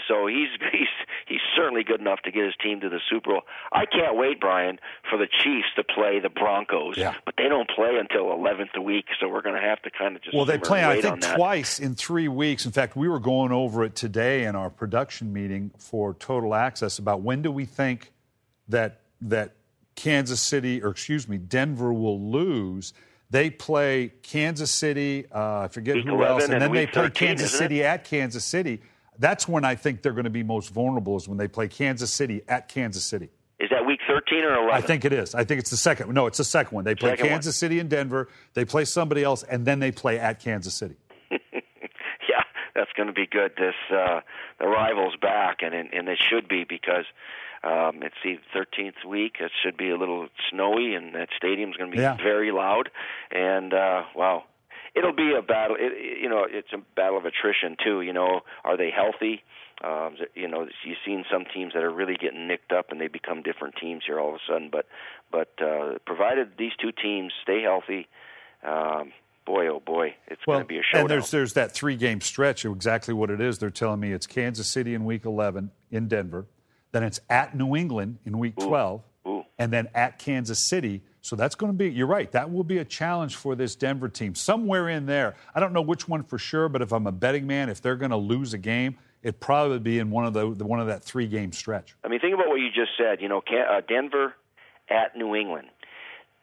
[0.08, 0.88] So he's he's
[1.26, 3.42] he's certainly good enough to get his team to the Super Bowl.
[3.72, 4.78] I can't wait, Brian,
[5.08, 6.96] for the Chiefs to play the Broncos.
[6.96, 7.14] Yeah.
[7.24, 10.22] But they don't play until 11th week, so we're going to have to kind of
[10.22, 12.66] just well, they play I think twice in three weeks.
[12.66, 16.98] In fact, we were going over it today in our production meeting for Total Access
[16.98, 18.12] about when do we think
[18.68, 19.54] that that
[19.94, 22.92] Kansas City or excuse me Denver will lose
[23.30, 25.26] they play Kansas City.
[25.32, 28.44] Uh, I forget who else, and, and then they play 13, Kansas City at Kansas
[28.44, 28.80] City.
[29.18, 32.12] That's when I think they're going to be most vulnerable is when they play Kansas
[32.12, 33.30] City at Kansas City.
[33.58, 34.70] Is that week 13 or 11?
[34.70, 35.34] I think it is.
[35.34, 36.12] I think it's the second.
[36.12, 36.84] No, it's the second one.
[36.84, 37.30] They play Second one.
[37.30, 38.28] Kansas City and Denver.
[38.52, 40.96] They play somebody else, and then they play at Kansas City.
[41.30, 42.42] yeah,
[42.74, 43.52] that's going to be good.
[43.56, 44.20] This uh,
[44.60, 47.06] the rivals back, and and, and it should be because
[47.66, 49.36] um, it's the 13th week.
[49.40, 52.16] It should be a little snowy, and that stadium's going to be Yeah.
[52.16, 52.90] very loud.
[53.32, 54.44] And uh, wow,
[54.94, 55.76] it'll be a battle.
[55.78, 58.02] It, you know, it's a battle of attrition too.
[58.02, 59.42] You know, are they healthy?
[59.84, 63.08] Um, you know, you've seen some teams that are really getting nicked up, and they
[63.08, 64.70] become different teams here all of a sudden.
[64.72, 64.86] But
[65.30, 68.08] but uh, provided these two teams stay healthy.
[68.66, 69.12] Um,
[69.44, 71.02] Boy, oh boy, it's Well, going to be a showdown.
[71.02, 72.64] and there's there's that three game stretch.
[72.64, 73.58] Exactly what it is.
[73.58, 76.46] They're telling me it's Kansas City in Week 11 in Denver,
[76.96, 79.44] then it's at New England in Week 12, Ooh.
[79.58, 81.02] and then at Kansas City.
[81.20, 81.90] So that's going to be.
[81.90, 82.30] You're right.
[82.32, 84.34] That will be a challenge for this Denver team.
[84.34, 87.46] Somewhere in there, I don't know which one for sure, but if I'm a betting
[87.46, 90.54] man, if they're going to lose a game, it'd probably be in one of the,
[90.54, 91.96] the one of that three game stretch.
[92.04, 93.20] I mean, think about what you just said.
[93.20, 94.34] You know, uh, Denver
[94.88, 95.68] at New England,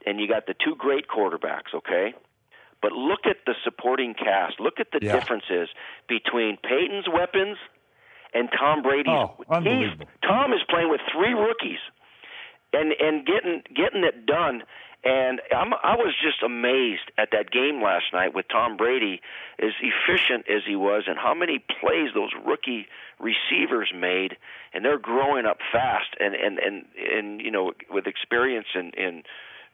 [0.05, 1.73] and you got the two great quarterbacks.
[1.73, 2.13] Okay,
[2.81, 4.59] but look at the supporting cast.
[4.59, 5.13] Look at the Yeah.
[5.13, 5.69] differences
[6.09, 7.57] between Peyton's weapons
[8.33, 9.07] and Tom Brady's.
[9.13, 10.07] Oh, He's- unbelievable.
[10.21, 11.79] Tom is playing with three rookies,
[12.73, 14.63] and and getting getting it done.
[15.05, 19.19] And I'm, I was just amazed at that game last night with Tom Brady,
[19.59, 22.87] as efficient as he was, and how many plays those rookie
[23.19, 24.37] receivers made,
[24.73, 29.25] and they're growing up fast, and and and and you know with experience and and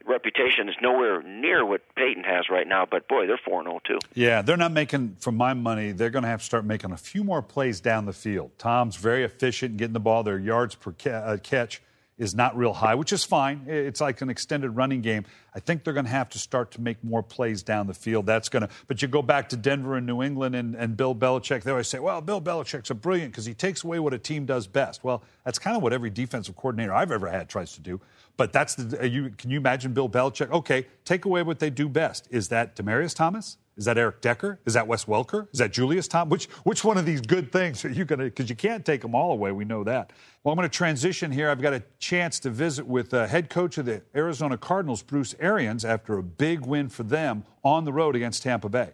[0.06, 2.86] reputation is nowhere near what Peyton has right now.
[2.90, 4.00] But boy, they're four and zero too.
[4.14, 6.98] Yeah, they're not making, for my money, they're going to have to start making a
[6.98, 8.52] few more plays down the field.
[8.58, 10.24] Tom's very efficient in getting the ball.
[10.24, 11.82] Their yards per uh, catch
[12.20, 13.64] is not real high, which is fine.
[13.66, 15.26] It's like an extended running game.
[15.56, 18.26] I think they're going to have to start to make more plays down the field.
[18.26, 21.16] That's going to, but you go back to Denver and New England and, and Bill
[21.16, 24.20] Belichick, they always say, well, Bill Belichick's a brilliant because he takes away what a
[24.20, 25.02] team does best.
[25.02, 28.02] Well, that's kind of what every defensive coordinator I've ever had tries to do.
[28.40, 30.50] But that's the, you, can you imagine Bill Belichick?
[30.50, 32.26] Okay, take away what they do best.
[32.32, 33.58] Is that Demaryius Thomas?
[33.76, 34.62] Is that Eric Decker?
[34.66, 35.50] Is that Wes Welker?
[35.52, 36.30] Is that Julius Tom?
[36.30, 38.26] Which which one of these good things are you going to?
[38.26, 39.52] Because you can't take them all away.
[39.52, 40.14] We know that.
[40.42, 41.50] Well, I'm going to transition here.
[41.50, 45.36] I've got a chance to visit with uh, head coach of the Arizona Cardinals, Bruce
[45.42, 48.92] Arians, after a big win for them on the road against Tampa Bay.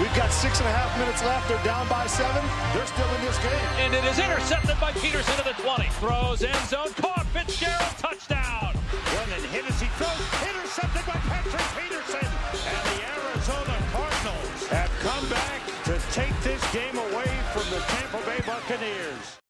[0.00, 1.48] We've got six and a half minutes left.
[1.48, 2.42] They're down by seven.
[2.74, 3.68] They're still in this game.
[3.78, 5.88] And it is intercepted by Peterson to the 20.
[5.90, 6.92] Throws end zone.
[6.94, 7.78] Caught Fitzgerald.
[7.98, 8.13] Touchdown.
[9.34, 10.48] And hit as he throws.
[10.48, 12.24] Intercepted by Patrick Peterson.
[12.70, 18.18] And the Arizona Cardinals have come back to take this game away from the Tampa
[18.24, 19.40] Bay Buccaneers.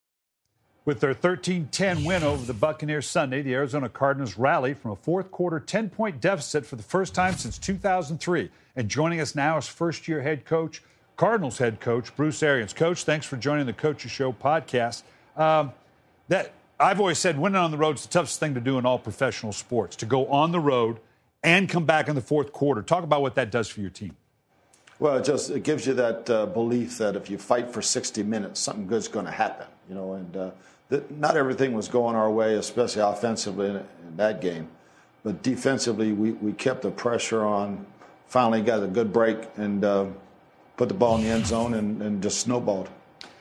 [0.85, 4.95] With their 13 10 win over the Buccaneers Sunday, the Arizona Cardinals rallied from a
[4.95, 8.49] fourth quarter 10 point deficit for the first time since 2003.
[8.75, 10.81] And joining us now is first year head coach,
[11.15, 12.73] Cardinals head coach, Bruce Arians.
[12.73, 15.03] Coach, thanks for joining the Coaches Show podcast.
[15.37, 15.73] Um,
[16.27, 18.85] that I've always said winning on the road is the toughest thing to do in
[18.85, 20.99] all professional sports to go on the road
[21.41, 22.81] and come back in the fourth quarter.
[22.81, 24.15] Talk about what that does for your team.
[24.99, 28.23] Well, it just it gives you that uh, belief that if you fight for 60
[28.23, 29.67] minutes, something good's going to happen.
[29.89, 30.51] You know, and uh,
[30.89, 34.67] that not everything was going our way, especially offensively in, in that game,
[35.23, 37.85] but defensively we, we kept the pressure on.
[38.27, 40.05] Finally, got a good break and uh,
[40.77, 42.89] put the ball in the end zone and, and just snowballed.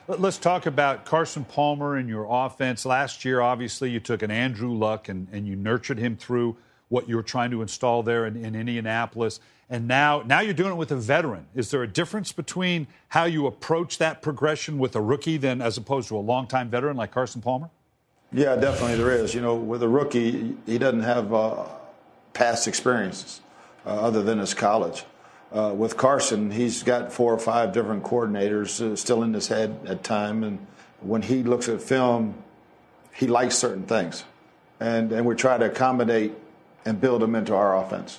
[0.06, 2.84] Let- Let's talk about Carson Palmer and your offense.
[2.84, 6.56] Last year, obviously, you took an Andrew Luck and, and you nurtured him through
[6.88, 9.40] what you were trying to install there in, in Indianapolis.
[9.70, 11.46] And now, now you're doing it with a veteran.
[11.54, 15.78] Is there a difference between how you approach that progression with a rookie than as
[15.78, 17.70] opposed to a longtime veteran like Carson Palmer?
[18.30, 19.34] Yeah, definitely there is.
[19.34, 21.64] You know, with a rookie, he doesn't have uh,
[22.34, 23.40] past experiences
[23.86, 25.04] uh, other than his college.
[25.54, 29.78] Uh, with Carson, he's got four or five different coordinators uh, still in his head
[29.86, 30.58] at time, and
[31.00, 32.34] when he looks at film,
[33.14, 34.24] he likes certain things,
[34.80, 36.32] and and we try to accommodate
[36.84, 38.18] and build them into our offense.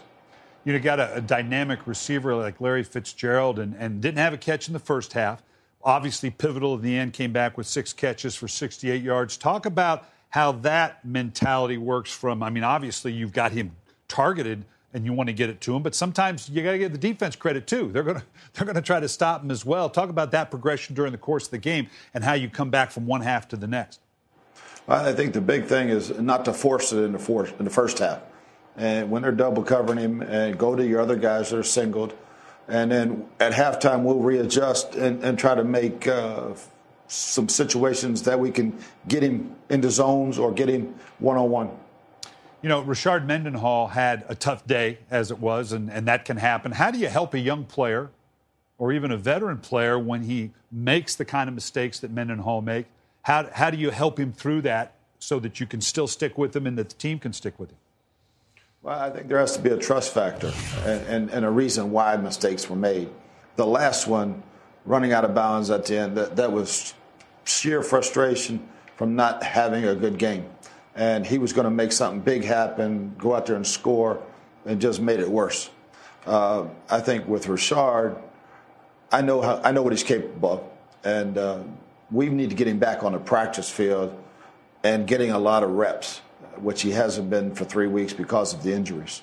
[0.64, 4.38] You know, got a, a dynamic receiver like Larry Fitzgerald and, and didn't have a
[4.38, 5.44] catch in the first half.
[5.84, 9.36] Obviously, pivotal in the end, came back with six catches for 68 yards.
[9.36, 13.76] Talk about how that mentality works from, I mean, obviously, you've got him
[14.08, 14.66] targeted
[14.96, 16.98] and you want to get it to him, but sometimes you got to give the
[16.98, 17.92] defense credit too.
[17.92, 19.90] They're going to they're going to try to stop him as well.
[19.90, 22.92] Talk about that progression during the course of the game and how you come back
[22.92, 24.00] from one half to the next.
[24.88, 27.72] I think the big thing is not to force it in the fourth, in the
[27.72, 28.22] first half.
[28.78, 32.14] And when they're double covering him, and go to your other guys that are singled,
[32.68, 36.54] and then at halftime we'll readjust and, and try to make uh,
[37.08, 38.78] some situations that we can
[39.08, 41.72] get him into zones or get him one on one.
[42.66, 46.38] You know, Rashard Mendenhall had a tough day as it was, and, and that can
[46.38, 46.72] happen.
[46.72, 48.10] How do you help a young player
[48.80, 52.88] or even a veteran player when he makes the kind of mistakes that Mendenhall make?
[53.22, 56.56] How, how do you help him through that so that you can still stick with
[56.56, 57.78] him and that the team can stick with him?
[58.82, 60.52] Well, I think there has to be a trust factor
[60.86, 63.10] and, and, and a reason why mistakes were made.
[63.58, 64.42] The last one,
[64.86, 66.96] running out of bounds at the end, that, that was
[67.44, 70.50] sheer frustration from not having a good game.
[70.96, 74.22] And he was going to make something big happen, go out there and score,
[74.66, 75.70] and just made it worse.
[76.26, 78.20] Uh, I think with Rashard,
[79.12, 80.64] I know how, I know what he's capable of,
[81.04, 81.60] and uh,
[82.12, 84.18] we need to get him back on the practice field
[84.84, 86.20] and getting a lot of reps,
[86.58, 89.22] which he hasn't been for three weeks because of the injuries.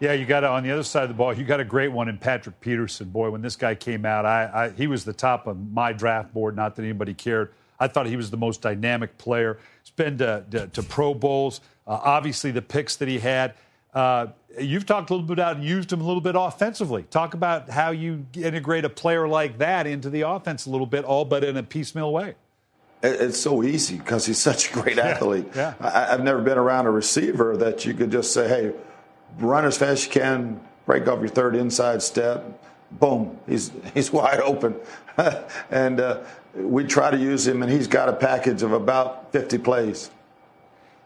[0.00, 1.32] Yeah, you got on the other side of the ball.
[1.32, 3.08] You got a great one in Patrick Peterson.
[3.08, 6.34] Boy, when this guy came out, I, I, he was the top of my draft
[6.34, 6.56] board.
[6.56, 7.52] Not that anybody cared.
[7.82, 9.58] I thought he was the most dynamic player.
[9.82, 11.60] He's been to, to, to Pro Bowls.
[11.86, 13.54] Uh, obviously, the picks that he had.
[13.92, 17.02] Uh, you've talked a little bit about and used him a little bit offensively.
[17.10, 21.04] Talk about how you integrate a player like that into the offense a little bit,
[21.04, 22.36] all but in a piecemeal way.
[23.02, 25.48] It's so easy because he's such a great athlete.
[25.54, 25.74] Yeah.
[25.80, 28.72] I, have never been around a receiver that you could just say, hey,
[29.38, 34.12] run as fast as you can, break off your third inside step, boom, he's he's
[34.12, 34.76] wide open,
[35.70, 36.20] and uh,
[36.54, 40.10] we try to use him, and he's got a package of about 50 plays.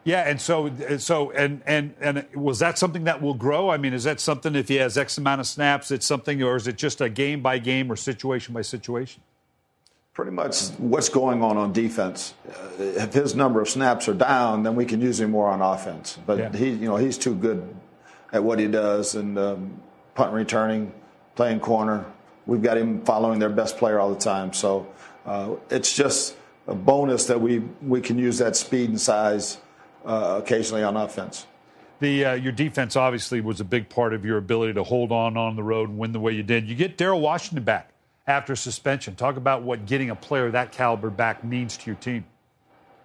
[0.07, 3.71] Yeah, and so so and and and was that something that will grow?
[3.71, 6.55] I mean, is that something if he has X amount of snaps, it's something, or
[6.55, 9.21] is it just a game by game or situation by situation?
[10.13, 12.35] Pretty much what's going on on defense.
[12.49, 15.61] Uh, if his number of snaps are down, then we can use him more on
[15.61, 16.17] offense.
[16.25, 16.57] But yeah.
[16.57, 17.75] he, you know, he's too good
[18.33, 19.83] at what he does and um,
[20.15, 20.93] punt returning,
[21.35, 22.07] playing corner.
[22.47, 24.53] We've got him following their best player all the time.
[24.53, 24.87] So
[25.71, 26.37] it's just
[26.67, 29.59] a bonus that we we can use that speed and size
[30.05, 31.47] uh, occasionally on offense.
[32.01, 35.37] The uh, your defense obviously was a big part of your ability to hold on
[35.37, 36.69] on the road and win the way you did.
[36.69, 37.91] You get Daryl Washington back
[38.27, 39.15] after suspension.
[39.15, 42.25] Talk about what getting a player that caliber back means to your team.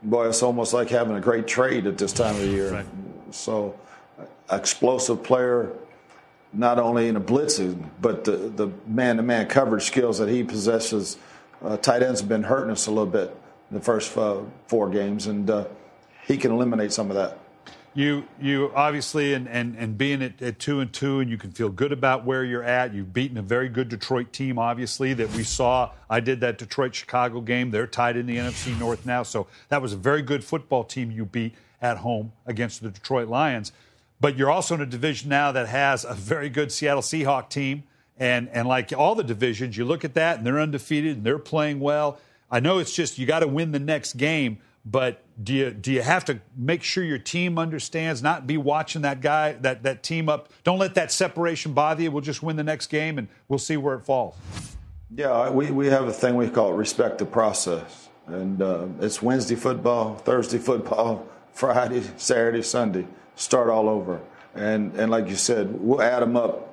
[0.03, 2.71] Boy, it's almost like having a great trade at this time of the year.
[2.71, 2.86] Right.
[3.29, 3.79] So
[4.51, 5.71] explosive player,
[6.53, 11.17] not only in the blitzing, but the, the man-to-man coverage skills that he possesses.
[11.63, 13.36] Uh, tight ends have been hurting us a little bit
[13.69, 15.65] in the first uh, four games, and uh,
[16.28, 17.38] he can eliminate some of that.
[17.93, 21.52] You, you obviously, and, and, and being at, at, two and two, and you can
[21.52, 22.93] feel good about where you're at.
[22.93, 25.91] You've beaten a very good Detroit team, obviously, that we saw.
[26.10, 27.69] I did that Detroit Chicago game.
[27.69, 29.24] They're tied in the NFC North now.
[29.24, 33.28] So that was a very good football team you beat at home against the Detroit
[33.28, 33.74] Lions.
[34.21, 37.84] But you're also in a division now that has a very good Seattle Seahawk team.
[38.17, 41.39] And, and like all the divisions, you look at that and they're undefeated and they're
[41.39, 42.19] playing well.
[42.50, 45.91] I know it's just you got to win the next game, but do you do
[45.91, 50.04] you have to make sure your team understands, not be watching that guy, that, that
[50.04, 50.50] team up?
[50.63, 52.12] Don't let that separation bother you.
[52.12, 54.36] We'll just win the next game and we'll see where it falls.
[55.15, 58.10] Yeah, we, we have a thing we call respect the process.
[58.28, 64.21] And uh, it's Wednesday football, Thursday football, Friday, Saturday, Sunday start all over.
[64.54, 66.70] And and like you said, we'll add them up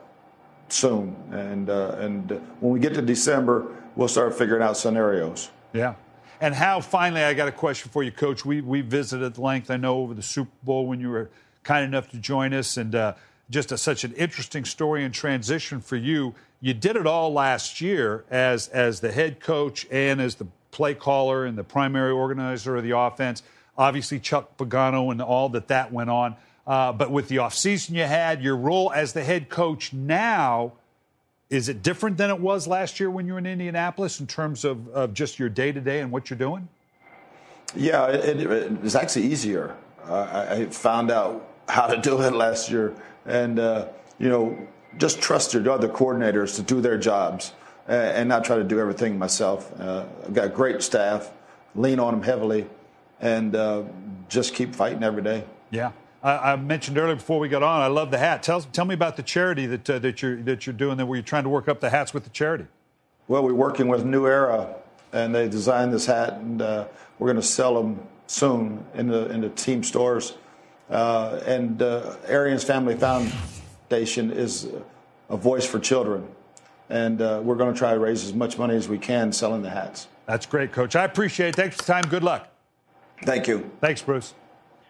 [0.72, 1.16] soon.
[1.30, 5.50] And uh, and when we get to December, we'll start figuring out scenarios.
[5.72, 5.94] Yeah.
[6.40, 8.44] And how finally, I got a question for you, Coach.
[8.44, 9.70] We we visited at length.
[9.70, 11.30] I know over the Super Bowl when you were
[11.64, 13.14] kind enough to join us, and uh,
[13.50, 16.34] just a, such an interesting story and transition for you.
[16.60, 20.94] You did it all last year as as the head coach and as the play
[20.94, 23.42] caller and the primary organizer of the offense.
[23.76, 26.36] Obviously, Chuck Pagano and all that that went on.
[26.68, 30.74] Uh, but with the offseason you had, your role as the head coach now,
[31.48, 34.66] is it different than it was last year when you were in Indianapolis in terms
[34.66, 36.68] of, of just your day to day and what you're doing?
[37.74, 39.74] Yeah, it, it, it was actually easier.
[40.04, 42.94] Uh, I found out how to do it last year.
[43.24, 44.58] And, uh, you know,
[44.98, 47.52] just trust your other coordinators to do their jobs
[47.86, 49.72] and not try to do everything myself.
[49.80, 51.32] Uh, I've got great staff,
[51.74, 52.66] lean on them heavily,
[53.20, 53.84] and uh,
[54.28, 55.44] just keep fighting every day.
[55.70, 55.92] Yeah.
[56.22, 58.42] I, I, mentioned earlier before we got on, I love the hat.
[58.42, 61.16] Tell, tell me about the charity that, uh, that, you're, that you're doing there where
[61.16, 62.66] you're trying to work up the hats with the charity.
[63.28, 64.74] Well, we're working with New Era,
[65.12, 66.86] and they designed this hat, and uh,
[67.18, 70.34] we're going to sell them soon in the, in the team stores.
[70.90, 74.68] Uh, and uh, Arians Family Foundation is
[75.28, 76.26] a voice for children.
[76.90, 79.62] And uh, we're going to try to raise as much money as we can selling
[79.62, 80.08] the hats.
[80.26, 80.96] That's great, Coach.
[80.96, 81.56] I appreciate it.
[81.56, 82.04] Thanks for the time.
[82.08, 82.48] Good luck.
[83.24, 83.70] Thank you.
[83.80, 84.32] Thanks, Bruce.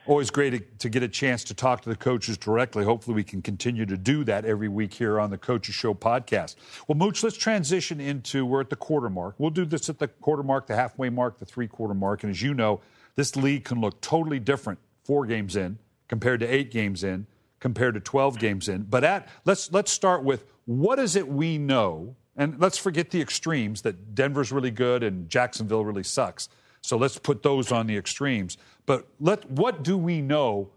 [0.09, 2.83] Always great to, get a chance to talk to the coaches directly.
[2.83, 6.55] Hopefully, we can continue to do that every week here on the Coaches Show podcast.
[6.87, 9.35] Well, Mooch, let's transition into we're at the quarter mark.
[9.37, 12.23] We'll do this at the quarter mark, the halfway mark, the three quarter mark.
[12.23, 12.81] And as you know,
[13.17, 15.79] this league can look totally different four games in
[16.09, 17.27] compared to eight games in,
[17.61, 18.85] compared to 12 games in.
[18.85, 23.21] But at let's let's start with what is it we know and let's forget the
[23.21, 26.49] extremes that Denver's really good and Jacksonville really sucks.
[26.83, 28.57] So let's put those on the extremes.
[28.87, 30.71] But let what do we know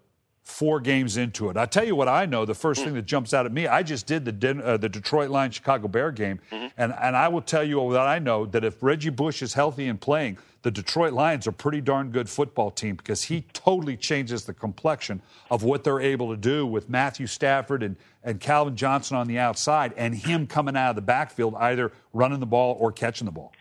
[0.43, 1.55] four games into it?
[1.57, 2.45] I tell you what I know.
[2.45, 5.29] The first thing that jumps out at me, I just did the uh, the Detroit
[5.29, 6.67] Lions Chicago Bear game, Mm-hmm.
[6.77, 9.87] and and I will tell you that I know that if Reggie Bush is healthy
[9.87, 14.43] and playing, the Detroit Lions are pretty darn good football team because he totally changes
[14.45, 19.17] the complexion of what they're able to do with Matthew Stafford and, and Calvin Johnson
[19.17, 22.91] on the outside and him coming out of the backfield either running the ball or
[22.91, 23.51] catching the ball.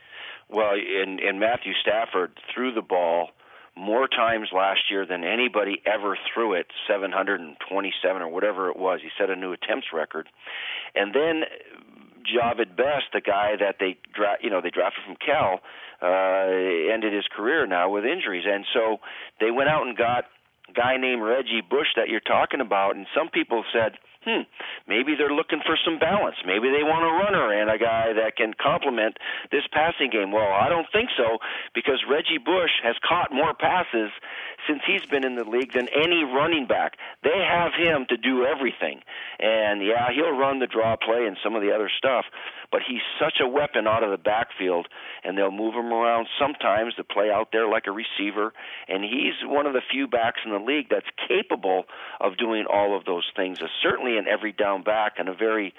[0.53, 3.29] Well, and, and Matthew Stafford threw the ball
[3.77, 9.01] more times last year than anybody ever threw it, 727 or whatever it was.
[9.03, 10.29] He set a new attempts record.
[10.95, 11.45] And then
[12.27, 15.61] Jahvid Best, the guy that they dra- you know they drafted from Cal,
[16.03, 18.99] uh, ended his career now with injuries, and so
[19.41, 20.25] they went out and got
[20.75, 24.45] guy named Reggie Bush that you're talking about, and some people said hmm,
[24.87, 26.37] maybe they're looking for some balance.
[26.45, 29.17] Maybe they want a runner and a guy that can complement
[29.51, 30.31] this passing game.
[30.31, 31.39] Well, I don't think so
[31.75, 34.13] because Reggie Bush has caught more passes
[34.69, 36.97] since he's been in the league than any running back.
[37.25, 39.01] They have him to do everything.
[39.39, 42.27] And yeah, he'll run the draw play and some of the other stuff,
[42.73, 44.87] but he's such a weapon out of the backfield
[45.25, 48.53] and they'll move him around sometimes to play out there like a receiver
[48.89, 51.85] and he's one of the few backs in the league that's capable
[52.21, 53.61] of doing all of those things.
[53.61, 55.75] Uh, certainly an every down back and a very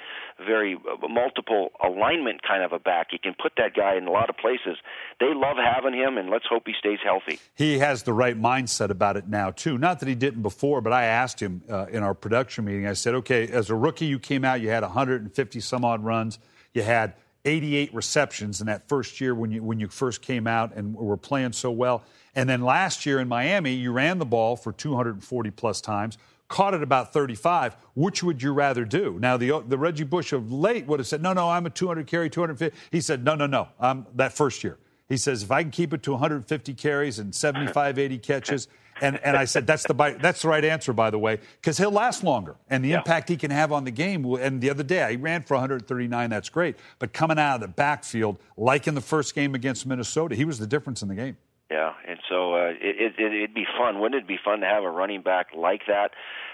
[0.46, 3.08] very uh, multiple alignment kind of a back.
[3.12, 4.78] You can put that guy in a lot of places.
[5.20, 7.40] They love having him and let's hope he stays healthy.
[7.56, 9.78] He has the right mindset about it now too.
[9.78, 12.88] Not that he didn't before, but I asked him uh, in our production meeting.
[12.88, 16.40] I said, "Okay, as a rookie you came out, you had 150 some odd runs.
[16.74, 17.14] You had
[17.46, 21.18] 88 receptions in that first year when you when you first came out and were
[21.18, 22.04] playing so well.
[22.36, 26.18] And then last year in Miami, you ran the ball for 240 plus times,
[26.48, 27.76] caught it about 35.
[27.96, 29.18] Which would you rather do?
[29.20, 32.08] Now the the Reggie Bush of late would have said, "No, no, I'm a 200
[32.08, 34.78] carry, 250." He said, "No, no, no, I'm that first year."
[35.10, 38.68] He says, "If I can keep it to 150 carries and 75, 80 catches."
[39.02, 41.92] And, and I said, that's the, that's the right answer, by the way, because he'll
[41.92, 42.56] last longer.
[42.70, 42.98] And the Yeah.
[43.00, 44.22] impact he can have on the game.
[44.24, 46.30] will- And the other day, he ran for 139.
[46.30, 46.78] That's great.
[47.00, 50.60] But coming out of the backfield, like in the first game against Minnesota, he was
[50.60, 51.38] the difference in the game.
[51.72, 54.00] Yeah, and so uh, it, it, it'd be fun.
[54.00, 56.12] Wouldn't it be fun to have a running back like that?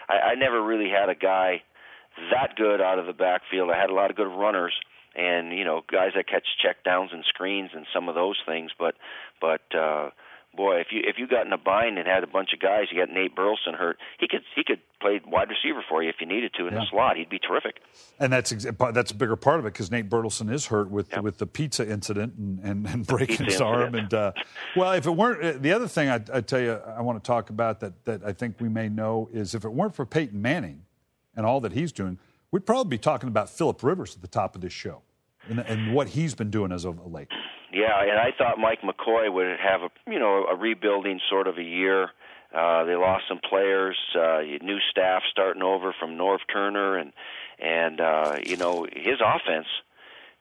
[0.07, 1.63] I, I never really had a guy
[2.31, 3.69] that good out of the backfield.
[3.71, 4.73] I had a lot of good runners,
[5.15, 8.71] and you know, guys that catch check downs and screens and some of those things.
[8.77, 8.95] But,
[9.41, 10.11] but uh,
[10.57, 12.85] boy, if you if you got in a bind and had a bunch of guys,
[12.91, 16.15] you got Nate Burleson hurt, he could he could play wide receiver for you if
[16.19, 16.79] you needed to in Yeah.
[16.79, 17.15] the slot.
[17.15, 17.75] He'd be terrific.
[18.19, 18.49] And that's
[18.91, 21.23] that's a bigger part of it because Nate Burleson is hurt with Yep.
[21.23, 23.95] with the pizza incident and, and, and breaking his arm.
[23.95, 24.11] incident.
[24.11, 24.31] And uh,
[24.75, 27.25] well, if it weren't uh, the other thing I, I tell you, I want to
[27.25, 30.41] talk about that that I think we may know is if it weren't for Peyton
[30.41, 30.81] Manning
[31.35, 32.17] and all that he's doing,
[32.51, 35.03] we'd probably be talking about Philip Rivers at the top of this show
[35.47, 37.27] and, and what he's been doing as of late.
[37.71, 41.57] Yeah, and I thought Mike McCoy would have a you know a rebuilding sort of
[41.57, 42.09] a year.
[42.53, 47.11] Uh, they lost some players, uh, new staff starting over from Norv Turner, and
[47.59, 49.67] and uh, you know his offense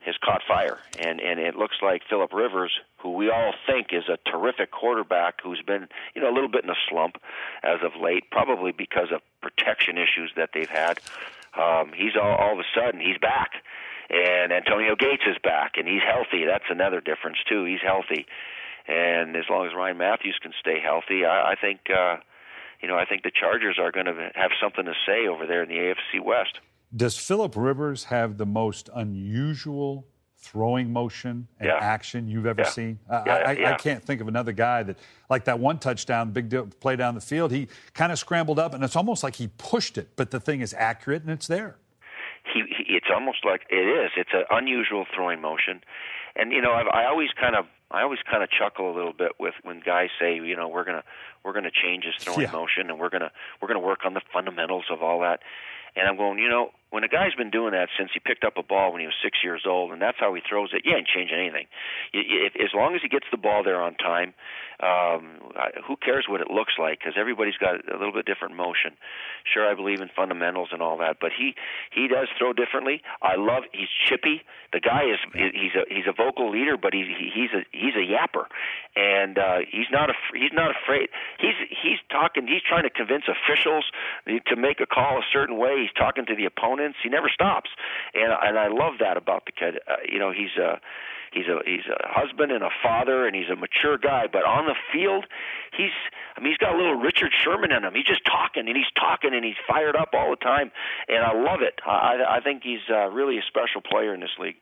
[0.01, 4.05] has caught fire, and and it looks like Philip Rivers, who we all think is
[4.09, 7.17] a terrific quarterback, who's been you know a little bit in a slump
[7.65, 11.01] as of late, probably because of protection issues that they've had.
[11.59, 13.63] Um, he's all, all of a sudden he's back,
[14.11, 16.45] and Antonio Gates is back, and he's healthy.
[16.47, 17.65] That's another difference too.
[17.65, 18.27] He's healthy,
[18.89, 21.81] and as long as Ryan Mathews can stay healthy, I, I think.
[21.91, 22.17] Uh,
[22.83, 25.63] you know, I think the Chargers are going to have something to say over there
[25.63, 26.61] in the AFC West.
[26.95, 31.79] Does Philip Rivers have the most unusual throwing motion and Yeah.
[31.81, 32.69] action you've ever Yeah.
[32.69, 32.99] seen?
[33.11, 33.35] I, Yeah,
[33.71, 34.99] I, I can't think of another guy that,
[35.31, 37.51] like that one touchdown, big deal, play down the field.
[37.51, 40.61] He kind of scrambled up, and it's almost like he pushed it, but the thing
[40.61, 41.77] is accurate and it's there.
[42.53, 42.63] he,
[43.17, 44.11] almost like it is.
[44.17, 45.81] It's an unusual throwing motion,
[46.37, 49.13] and you know I've, I always kind of I always kind of chuckle a little
[49.13, 51.05] bit with when guys say you know we're gonna
[51.45, 52.53] we're gonna change his throwing Yeah.
[52.53, 55.41] motion and we're gonna we're gonna work on the fundamentals of all that,
[55.97, 58.57] and I'm going you know when a guy's been doing that since he picked up
[58.57, 60.95] a ball when he was six years old and that's how he throws it, you
[60.95, 61.67] ain't changing anything.
[62.15, 64.35] As long as he gets the ball there on time,
[64.81, 65.41] um,
[65.89, 66.99] who cares what it looks like?
[66.99, 68.93] Because everybody's got a little bit different motion.
[69.49, 71.55] Sure, I believe in fundamentals and all that, but he
[71.91, 73.01] he does throw differently.
[73.23, 74.43] I love he's chippy.
[74.73, 78.05] The guy is he's a he's a vocal leader, but he's he's a he's a
[78.05, 78.45] yapper,
[78.95, 81.09] and uh, he's not a he's not afraid.
[81.41, 82.47] He's he's talking.
[82.47, 83.89] He's trying to convince officials
[84.29, 85.81] to make a call a certain way.
[85.81, 86.45] He's talking to the
[86.77, 86.99] opponents.
[87.03, 87.71] He never stops,
[88.15, 89.81] and and I love that about the kid.
[89.89, 90.81] Uh, you know, he's a
[91.33, 94.67] he's a he's a husband and a father and he's a mature guy but on
[94.67, 95.27] the field
[95.77, 95.95] he's
[96.37, 98.93] i mean he's got a little richard sherman in him he's just talking and he's
[98.99, 100.71] talking and he's fired up all the time
[101.09, 104.37] and i love it i i think he's uh, really a special player in this
[104.39, 104.57] league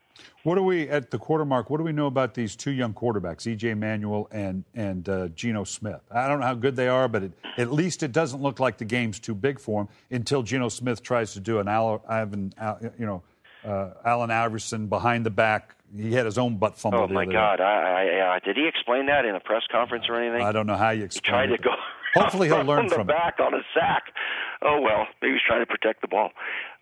[0.45, 1.71] What do we at the quarter mark?
[1.71, 5.65] What do we know about these two young quarterbacks, EJ Manuel and and uh, Geno
[5.65, 6.03] Smith?
[6.11, 8.79] I don't know how good they are, but it, at least it doesn't look like
[8.79, 12.53] the game's too big for him until Geno Smith tries to do an Al, Ivan,
[12.99, 13.23] you know,
[13.65, 15.75] uh, Allen Iverson behind the back.
[15.97, 17.01] He had his own butt fumble.
[17.01, 17.61] Oh my God!
[17.61, 20.45] I, I, uh, did he explain that in a press conference or anything?
[20.45, 21.25] I don't know how you explain.
[21.25, 21.57] He tried it.
[21.59, 21.75] to go.
[22.21, 24.05] Hopefully, he'll learn from from the back on a sack.
[24.63, 26.31] Oh well, maybe he's trying to protect the ball.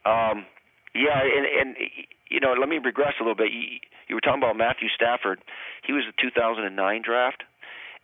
[0.05, 0.47] Um,
[0.95, 1.77] yeah, and, and
[2.31, 3.53] you know, let me regress a little bit.
[3.53, 5.41] You, you were talking about Matthew Stafford.
[5.87, 7.43] He was the 2009 draft,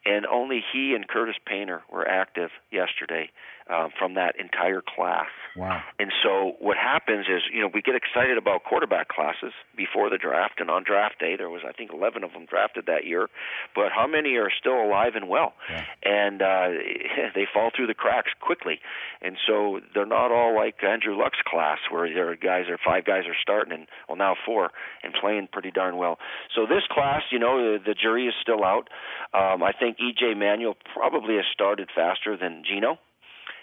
[0.05, 3.31] and only he and Curtis Painter were active yesterday
[3.69, 5.29] um, from that entire class.
[5.57, 5.83] Wow.
[5.99, 10.19] And so what happens is, you know, we get excited about quarterback classes before the
[10.19, 13.29] draft, and on draft day there was, I think, 11 of them drafted that year.
[13.75, 15.55] But how many are still alive and well?
[15.69, 15.85] Yeah.
[16.05, 16.69] And uh,
[17.35, 18.81] they fall through the cracks quickly.
[19.21, 23.05] And so they're not all like Andrew Luck's class, where there are guys or five
[23.05, 24.71] guys are starting, and well now four,
[25.03, 26.19] and playing pretty darn well.
[26.55, 28.89] So this class, you know, the, the jury is still out.
[29.35, 32.99] Um, I think EJ Manuel probably has started faster than Geno.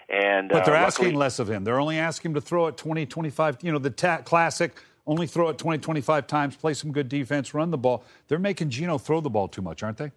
[0.10, 1.64] And but they're uh, asking luckily, less of him.
[1.64, 3.58] They're only asking him to throw it 20, 25.
[3.62, 4.78] You know, the ta- classic
[5.08, 8.03] only throw it 20, 25 times, play some good defense, run the ball.
[8.28, 10.12] They're making Geno throw the ball too much, aren't they?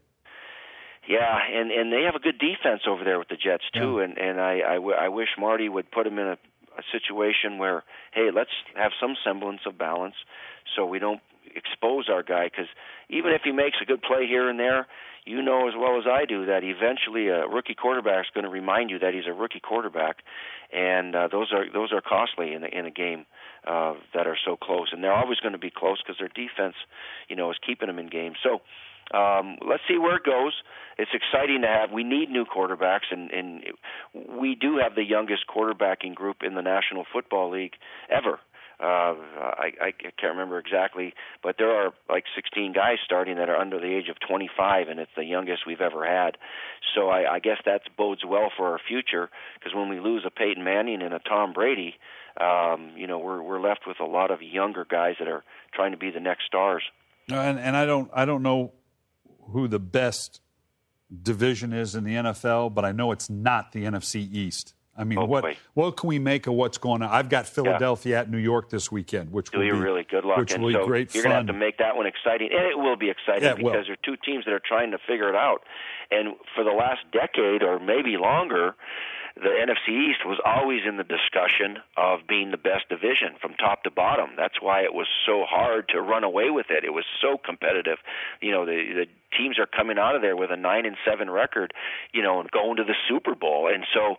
[1.08, 3.96] Yeah, and and they have a good defense over there with the Jets too.
[3.98, 4.04] Yeah.
[4.04, 6.32] And and I, I, w- I wish Marty would put him in a,
[6.76, 7.82] a situation where
[8.12, 10.16] hey, let's have some semblance of balance,
[10.76, 11.20] so we don't
[11.58, 12.46] expose our guy.
[12.46, 12.70] Because
[13.10, 14.86] even if he makes a good play here and there,
[15.28, 18.50] you know as well as I do that eventually a rookie quarterback is going to
[18.50, 20.18] remind you that he's a rookie quarterback,
[20.72, 23.26] and uh, those are those are costly in a, in a game
[23.66, 26.76] uh, that are so close, and they're always going to be close because their defense,
[27.28, 28.36] you know, is keeping them in games.
[28.42, 28.60] So.
[29.10, 30.52] Um, let's see where it goes.
[30.98, 31.90] It's exciting to have.
[31.90, 33.62] We need new quarterbacks, and, and
[34.38, 37.72] we do have the youngest quarterbacking group in the National Football League
[38.10, 38.38] ever.
[38.80, 41.12] Uh, I, I can't remember exactly,
[41.42, 45.00] but there are like 16 guys starting that are under the age of 25, and
[45.00, 46.36] it's the youngest we've ever had.
[46.94, 50.30] So I, I guess that bodes well for our future because when we lose a
[50.30, 51.96] Peyton Manning and a Tom Brady,
[52.40, 55.42] um, you know, we're we're left with a lot of younger guys that are
[55.74, 56.84] trying to be the next stars.
[57.28, 58.72] And, and I don't I don't know
[59.50, 60.40] who the best
[61.22, 64.74] division is in the NFL, but I know it's not the NFC East.
[64.98, 67.08] I mean, what what can we make of what's going on?
[67.08, 70.38] I've got Philadelphia at New York this weekend, which Do will be really good luck?
[70.38, 72.66] which and will so be great you're gonna have to make that one exciting, and
[72.66, 75.28] it will be exciting Yeah, because there are two teams that are trying to figure
[75.28, 75.62] it out.
[76.10, 78.74] And for the last decade or maybe longer,
[79.40, 83.84] the NFC East was always in the discussion of being the best division from top
[83.84, 84.30] to bottom.
[84.36, 86.84] That's why it was so hard to run away with it.
[86.84, 87.98] It was so competitive.
[88.40, 91.30] You know, the the teams are coming out of there with a nine and seven
[91.30, 91.72] record,
[92.12, 93.70] you know, and going to the Super Bowl.
[93.72, 94.16] And so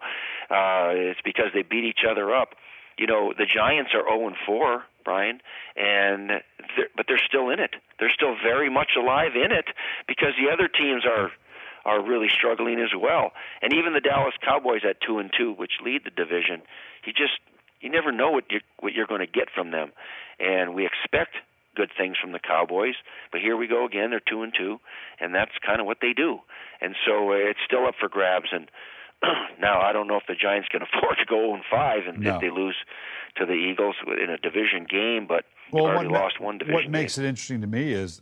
[0.53, 2.55] uh it's because they beat each other up.
[2.97, 5.39] You know, the Giants are 0 and 4, Brian,
[5.78, 6.30] and
[6.76, 7.72] they're, but they're still in it.
[7.97, 9.67] They're still very much alive in it
[10.05, 11.32] because the other teams are
[11.89, 13.31] are really struggling as well.
[13.61, 16.61] And even the Dallas Cowboys at 2 and 2, which lead the division,
[17.05, 17.39] you just
[17.81, 19.91] you never know what you what you're going to get from them.
[20.39, 21.35] And we expect
[21.75, 22.95] good things from the Cowboys,
[23.31, 24.09] but here we go again.
[24.11, 24.79] They're 2 and 2,
[25.19, 26.39] and that's kind of what they do.
[26.81, 28.69] And so uh, it's still up for grabs and
[29.59, 32.35] now I don't know if the Giants can afford to go and 5 and No.
[32.35, 32.75] if they lose
[33.37, 36.75] to the Eagles in a division game, but Well, already ma- lost one division.
[36.75, 37.25] What makes game.
[37.25, 38.21] it interesting to me is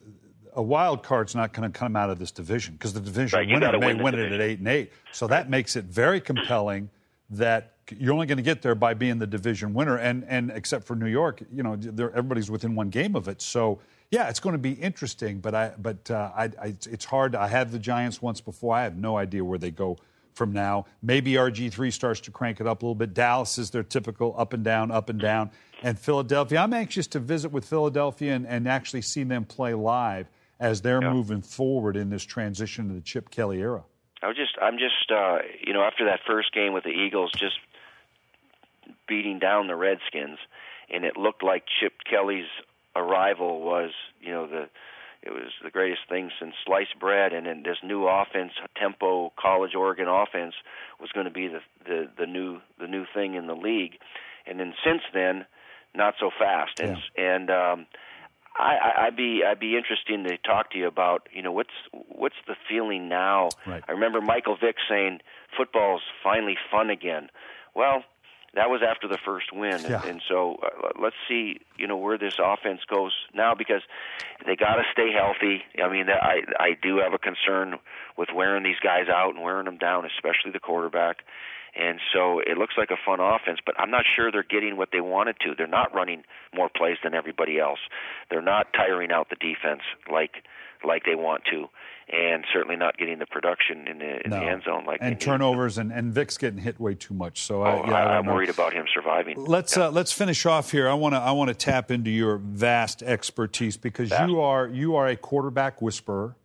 [0.58, 3.48] a wild card's not going to come out of this division because the division Right,
[3.48, 4.92] winner may win win it at eight and eight.
[5.14, 6.90] So that makes it very compelling
[7.30, 9.98] that you're only going to get there by being the division winner.
[9.98, 13.42] And and except for New York, you know, everybody's within one game of it.
[13.42, 13.80] So
[14.10, 15.40] yeah, it's going to be interesting.
[15.40, 17.36] But I but uh, I, I it's hard.
[17.36, 18.76] I had the Giants once before.
[18.76, 19.98] I have no idea where they go
[20.34, 20.86] from now.
[21.04, 23.14] Maybe RG3 starts to crank it up a little bit.
[23.14, 25.52] Dallas is their typical up and down, up and down.
[25.84, 30.28] And Philadelphia, I'm anxious to visit with Philadelphia and, and actually see them play live
[30.60, 31.14] as they're Yeah.
[31.14, 33.84] moving forward in this transition to the Chip Kelly era.
[34.22, 37.32] I was just, I'm just, uh, you know, after that first game with the Eagles,
[37.38, 37.60] just
[39.08, 40.40] beating down the Redskins,
[40.90, 42.48] and it looked like Chip Kelly's
[42.96, 43.92] arrival was,
[44.22, 44.70] you know, the
[45.24, 49.76] it was the greatest thing since sliced bread, and then this new offense, tempo college
[49.76, 50.54] Oregon offense,
[51.02, 53.98] was going to be the, the the new the new thing in the league,
[54.46, 55.46] and then since then,
[55.94, 57.86] not so fast, and and um,
[58.60, 61.70] I, I, I'd be I'd be interested to talk to you about you know what's
[62.08, 63.50] what's the feeling now.
[63.66, 63.84] Right.
[63.88, 65.20] I remember Michael Vick saying
[65.56, 67.30] football's finally fun again.
[67.76, 68.04] Well,
[68.56, 70.02] That was after the first win, Yeah.
[70.02, 73.84] and, and so uh, let's see, you know, where this offense goes now because
[74.46, 75.62] they got to stay healthy.
[75.84, 77.76] I mean, I I do have a concern
[78.18, 81.18] with wearing these guys out and wearing them down, especially the quarterback.
[81.76, 84.90] And so it looks like a fun offense, but I'm not sure they're getting what
[84.92, 85.54] they wanted to.
[85.58, 86.24] They're not running
[86.56, 87.80] more plays than everybody else.
[88.30, 90.44] They're not tiring out the defense like
[90.86, 91.66] like they want to,
[92.16, 94.40] and certainly not getting the production in the in No.
[94.40, 97.42] the end zone like and turnovers, and, and Vick's getting hit way too much.
[97.42, 99.44] So Oh, I, yeah, I I'm worried about him surviving.
[99.44, 100.88] Let's uh, let's finish off here.
[100.88, 104.96] I want to I want to tap into your vast expertise because you are you
[104.96, 106.36] are a quarterback whisperer.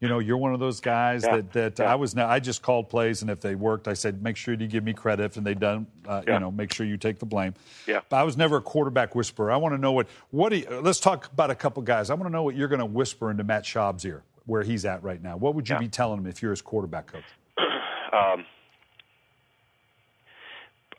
[0.00, 1.92] You know, you're one of those guys Yeah, that that yeah.
[1.92, 2.16] I was.
[2.16, 4.94] I just called plays, and if they worked, I said, make sure you give me
[4.94, 5.86] credit, and they done.
[6.06, 6.34] Uh, Yeah.
[6.34, 7.54] You know, make sure you take the blame.
[7.86, 8.00] Yeah.
[8.08, 9.52] But I was never a quarterback whisperer.
[9.52, 10.50] I want to know what what.
[10.50, 12.08] Do you, let's talk about a couple guys.
[12.08, 14.86] I want to know what you're going to whisper into Matt Schaub's ear, where he's
[14.86, 15.36] at right now.
[15.36, 17.24] What would you be telling him if you're his quarterback coach?
[18.12, 18.46] um,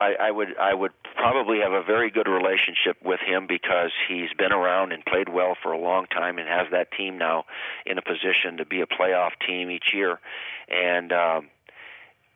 [0.02, 4.34] I, I would I would probably have a very good relationship with him because he's
[4.36, 7.45] been around and played well for a long time and has that team now
[7.86, 10.20] in a position to be a playoff team each year,
[10.68, 11.49] and um,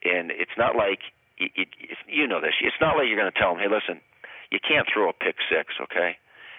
[0.03, 0.99] and it's not like
[1.39, 2.53] it, it, it's, you know this.
[2.61, 3.99] It's not like you're going to tell him, hey, listen,
[4.51, 6.18] you can't throw a pick six, okay?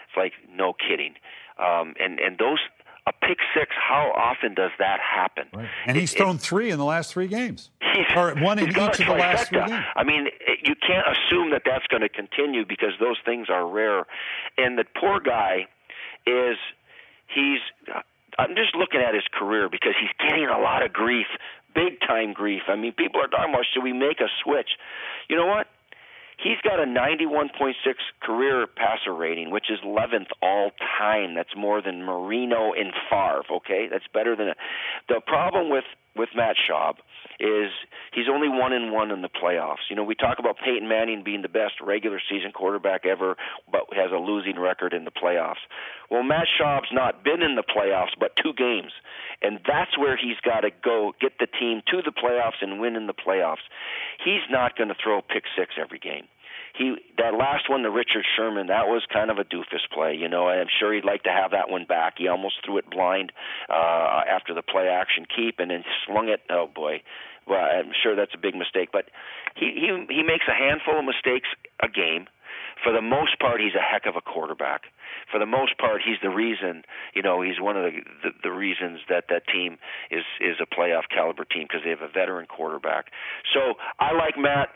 [0.09, 1.15] It's like no kidding,
[1.57, 2.59] um, and and those
[3.07, 3.71] a pick six.
[3.77, 5.45] How often does that happen?
[5.55, 5.69] Right.
[5.87, 8.69] And It- he's it- thrown three in the last three games, He's- or one in
[8.71, 9.85] each of the last three games.
[9.95, 13.67] I mean, it- you can't assume that that's going to continue because those things are
[13.67, 14.05] rare.
[14.59, 15.67] And the poor guy
[16.27, 16.57] is
[17.29, 17.61] he's.
[17.93, 18.01] Uh,
[18.39, 21.27] I'm just looking at his career because he's getting a lot of grief,
[21.75, 22.63] big time grief.
[22.69, 24.71] I mean, people are talking about should we make a switch?
[25.29, 25.69] You know what?
[26.39, 27.73] He's got a 91.6
[28.23, 31.35] career passer rating, which is 11th all time.
[31.35, 33.43] That's more than Marino and Favre.
[33.57, 34.49] Okay, that's better than.
[34.49, 34.55] a,
[35.09, 35.85] The problem with
[36.17, 36.97] with Matt Schaub
[37.39, 37.71] is
[38.13, 39.91] he's only one in one in the playoffs.
[39.91, 43.37] You know, we talk about Peyton Manning being the best regular season quarterback ever,
[43.71, 45.63] but has a losing record in the playoffs.
[46.11, 48.93] Well, Matt Schaub's not been in the playoffs but two games,
[49.43, 52.97] and that's where he's got to go get the team to the playoffs and win
[52.97, 53.65] in the playoffs.
[54.25, 56.27] He's not going to throw pick six every game
[56.77, 60.15] he that last one, the Richard Sherman, that was kind of a doofus play.
[60.15, 62.15] You know, I'm sure he'd like to have that one back.
[62.19, 63.33] He almost threw it blind
[63.69, 66.41] uh, after the play action keep, and then slung it.
[66.51, 67.03] Oh boy,
[67.49, 68.91] well, I'm sure that's a big mistake.
[68.93, 69.07] But
[69.57, 71.49] he he he makes a handful of mistakes
[71.83, 72.27] a game.
[72.85, 74.83] For the most part, he's a heck of a quarterback.
[75.33, 76.85] For the most part, he's the reason.
[77.15, 79.79] You know, he's one of the the, the reasons that that team
[80.11, 83.07] is is a playoff caliber team because they have a veteran quarterback.
[83.55, 84.69] So I like Matt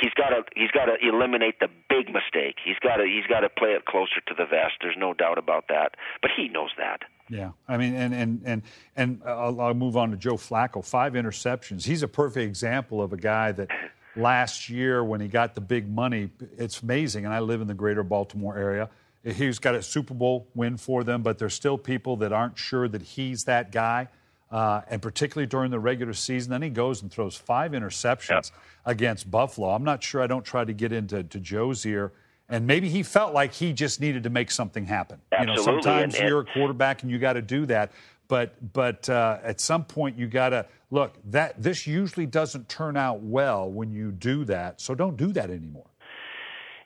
[0.00, 2.56] he's got to he's got to eliminate the big mistake.
[2.64, 4.74] He's got to he's got to play it closer to the vest.
[4.80, 5.96] There's no doubt about that.
[6.22, 7.02] But he knows that.
[7.28, 8.62] Yeah, I mean, and and and
[8.96, 10.84] and I'll, I'll move on to Joe Flacco.
[10.84, 11.84] Five interceptions.
[11.84, 13.68] He's a perfect example of a guy that
[14.16, 17.24] last year when he got the big money, it's amazing.
[17.24, 18.88] And I live in the greater Baltimore area.
[19.24, 22.88] He's got a Super Bowl win for them, but there's still people that aren't sure
[22.88, 24.08] that he's that guy.
[24.50, 28.50] Uh, and particularly during the regular season, then he goes and throws five interceptions
[28.86, 29.70] against Buffalo.
[29.70, 30.22] I'm not sure.
[30.22, 32.12] I don't try to get into to Joe's ear.
[32.48, 35.20] And maybe he felt like he just needed to make something happen.
[35.38, 37.92] You know, Absolutely, sometimes and- and- you're a quarterback and you got to do that.
[38.26, 42.96] But but uh, at some point you got to look that this usually doesn't turn
[42.96, 44.80] out well when you do that.
[44.80, 45.86] So don't do that anymore.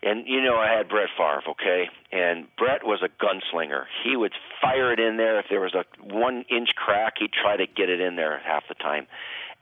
[0.02, 3.84] And you know, I had Brett Favre, okay, and Brett was a gunslinger.
[4.02, 5.38] He would fire it in there.
[5.38, 8.64] If there was a one inch crack, he'd try to get it in there half
[8.68, 9.06] the time.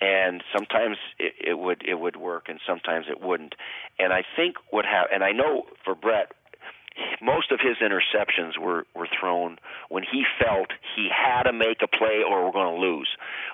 [0.01, 3.55] And sometimes it, it would it would work, and sometimes it wouldn't.
[3.99, 6.33] And I think what happened, and I know for Brett,
[7.21, 11.89] most of his interceptions were were thrown when he felt he had to make a
[11.89, 13.09] play or we're going to lose.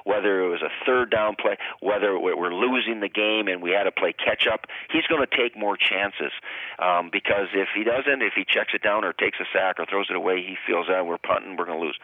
[0.05, 3.85] Whether it was a third down play, whether we're losing the game and we had
[3.85, 6.33] to play catch up, he's going to take more chances
[6.79, 9.87] um, because if he doesn't, if he checks it down or takes a sack or
[9.87, 11.99] throws it away, he feels that we're punting, we're going to lose.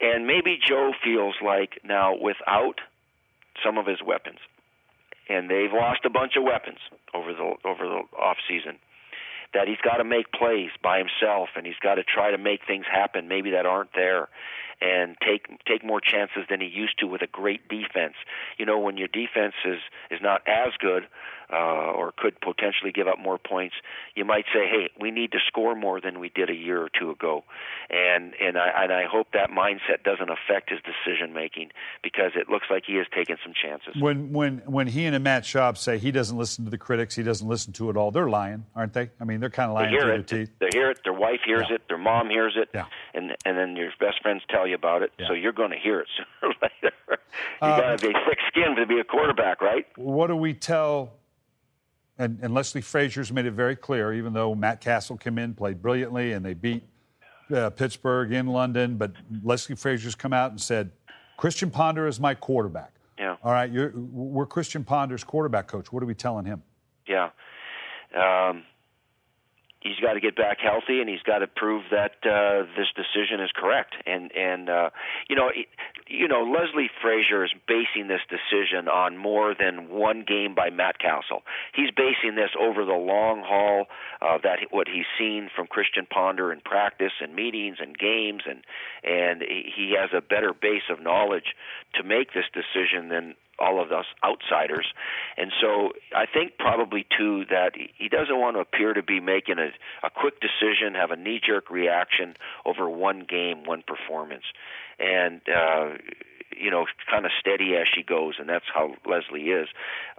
[0.00, 2.80] And maybe Joe feels like now without
[3.64, 4.38] some of his weapons,
[5.28, 6.78] and they've lost a bunch of weapons
[7.12, 8.78] over the over the off season
[9.54, 12.60] that he's got to make plays by himself and he's got to try to make
[12.66, 14.28] things happen maybe that aren't there
[14.80, 18.14] and take take more chances than he used to with a great defense.
[18.58, 19.78] You know, when your defense is
[20.10, 21.06] is not as good
[21.52, 23.74] uh, or could potentially give up more points,
[24.14, 26.90] you might say, "Hey, we need to score more than we did a year or
[26.90, 27.44] two ago."
[27.90, 31.70] And and I and I hope that mindset doesn't affect his decision making
[32.02, 34.00] because it looks like he is taking some chances.
[34.00, 37.22] When when when he and Matt Schaub say he doesn't listen to the critics, he
[37.22, 38.10] doesn't listen to it all.
[38.10, 39.10] They're lying, aren't they?
[39.20, 40.26] I mean, they're kind of They lying hear through it.
[40.28, 40.50] their teeth.
[40.60, 41.00] They hear it.
[41.02, 41.76] Their wife hears Yeah.
[41.76, 41.88] it.
[41.88, 42.68] Their mom hears it.
[42.74, 42.84] Yeah.
[43.14, 45.12] And and then your best friends tell you about it.
[45.18, 45.28] Yeah.
[45.28, 46.94] So you're going to hear it sooner or later.
[47.10, 47.18] you
[47.60, 49.86] Uh, got to be thick-skinned to be a quarterback, right?
[49.96, 51.12] What do we tell
[52.18, 55.80] and, and Leslie Frazier's made it very clear, even though Matt Cassel came in, played
[55.80, 56.82] brilliantly, and they beat
[57.54, 59.12] uh, Pittsburgh in London, but
[59.42, 60.90] Leslie Frazier's come out and said,
[61.36, 62.92] Christian Ponder is my quarterback.
[63.18, 63.36] Yeah.
[63.42, 65.92] All right, you're, we're Christian Ponder's quarterback coach.
[65.92, 66.62] What are we telling him?
[67.06, 67.30] Yeah.
[68.14, 68.64] Um,
[69.80, 73.40] he's got to get back healthy and he's got to prove that uh, this decision
[73.40, 73.94] is correct.
[74.06, 74.90] And and uh,
[75.28, 75.50] you know,
[76.06, 80.98] you know, Leslie Frazier is basing this decision on more than one game by Matt
[80.98, 81.42] Cassel.
[81.74, 83.86] He's basing this over the long haul
[84.20, 88.62] uh, that what he's seen from Christian Ponder in practice and meetings and games, and
[89.04, 91.54] and he has a better base of knowledge
[91.94, 94.86] to make this decision than all of us outsiders.
[95.36, 99.58] And so I think probably too that he doesn't want to appear to be making
[99.58, 99.70] a,
[100.06, 104.44] a quick decision, have a knee jerk reaction over one game, one performance.
[104.98, 105.98] And uh
[106.56, 109.68] you know, kind of steady as she goes, and that's how Leslie is.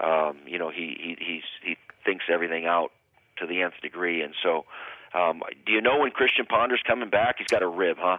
[0.02, 2.92] Um, you know, he he he's, he thinks everything out
[3.38, 4.66] to the nth degree, and so.
[5.14, 7.36] Um, do you know when Christian Ponder's coming back?
[7.40, 8.18] He's got a rib, huh?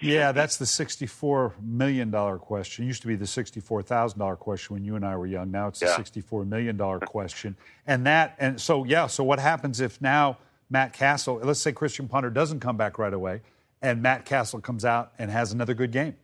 [0.00, 2.84] yeah, that's the $64 million question.
[2.84, 5.50] It used to be the $64,000 question when you and I were young.
[5.50, 5.96] Now it's yeah.
[5.96, 7.56] the $64 million question.
[7.86, 10.38] and that, and so, yeah, so what happens if now
[10.70, 11.40] Matt Cassel?
[11.42, 13.42] let's say Christian Ponder doesn't come back right away,
[13.82, 16.16] and Matt Cassel comes out and has another good game?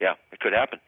[0.00, 0.80] Yeah, it could happen.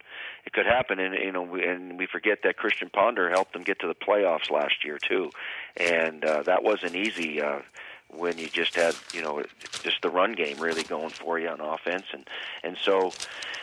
[0.44, 3.64] It could happen, and you know, we, and we forget that Christian Ponder helped them
[3.64, 5.30] get to the playoffs last year too,
[5.76, 7.42] and uh, that wasn't easy.
[7.42, 7.60] Uh,
[8.10, 9.42] when you just had you know
[9.82, 12.04] just the run game really going for you on offense.
[12.12, 12.28] And
[12.62, 13.12] and so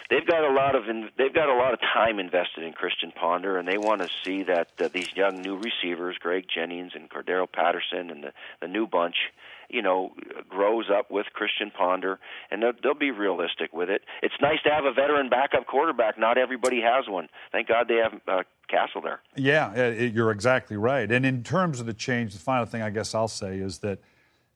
[0.09, 3.11] they've got a lot of in, they've got a lot of time invested in Christian
[3.11, 7.09] Ponder and they want to see that uh, these young new receivers Greg Jennings and
[7.09, 9.15] Cordarrelle Patterson and the the new bunch
[9.69, 10.13] you know
[10.49, 12.19] grows up with Christian Ponder
[12.51, 14.03] and they'll, they'll be realistic with it.
[14.21, 16.17] It's nice to have a veteran backup quarterback.
[16.17, 17.27] Not everybody has one.
[17.51, 19.21] Thank God they have uh, Cassel there.
[19.35, 21.11] Yeah you're exactly right.
[21.11, 23.99] And in terms of the change the final thing I guess I'll say is that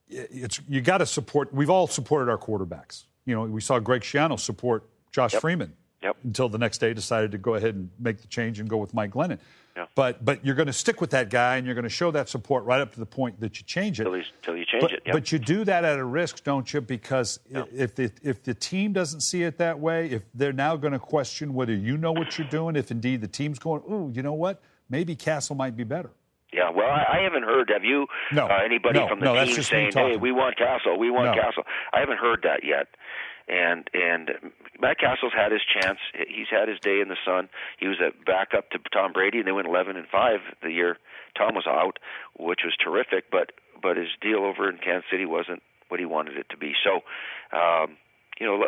[0.10, 1.54] it's you got to support.
[1.54, 3.06] We've all supported our quarterbacks.
[3.26, 5.42] You know, we saw Greg Schiano support Josh yep.
[5.42, 6.16] Freeman yep.
[6.24, 8.94] until the next day decided to go ahead and make the change and go with
[8.94, 9.40] Mike Glennon.
[9.76, 9.90] Yep.
[9.94, 12.30] But but you're going to stick with that guy and you're going to show that
[12.30, 14.08] support right up to the point that you change it.
[14.08, 15.04] Until you change but, it.
[15.12, 16.82] But you do that at a risk, don't you?
[16.82, 20.94] Because if the if the team doesn't see it that way, if they're now going
[20.94, 24.24] to question whether you know what you're doing, if indeed the team's going, ooh, you
[24.24, 26.10] know what, maybe Cassel might be better.
[26.54, 27.70] Yeah, well, I, I haven't heard.
[27.74, 28.08] Have you?
[28.32, 31.36] No, uh, anybody no, from the no, team saying, "Hey, we want Cassel, we want
[31.36, 31.42] no.
[31.42, 31.64] Cassel"?
[31.92, 32.88] I haven't heard that yet.
[33.50, 34.32] And and
[34.80, 36.00] Matt Cassel's had his chance.
[36.14, 37.50] He's had his day in the sun.
[37.80, 40.98] He was a backup to Tom Brady, and they went 11 and five the year
[41.38, 42.00] Tom was out,
[42.38, 43.32] which was terrific.
[43.32, 46.74] But but his deal over in Kansas City wasn't what he wanted it to be.
[46.84, 47.02] So,
[47.58, 47.98] um,
[48.40, 48.64] you know,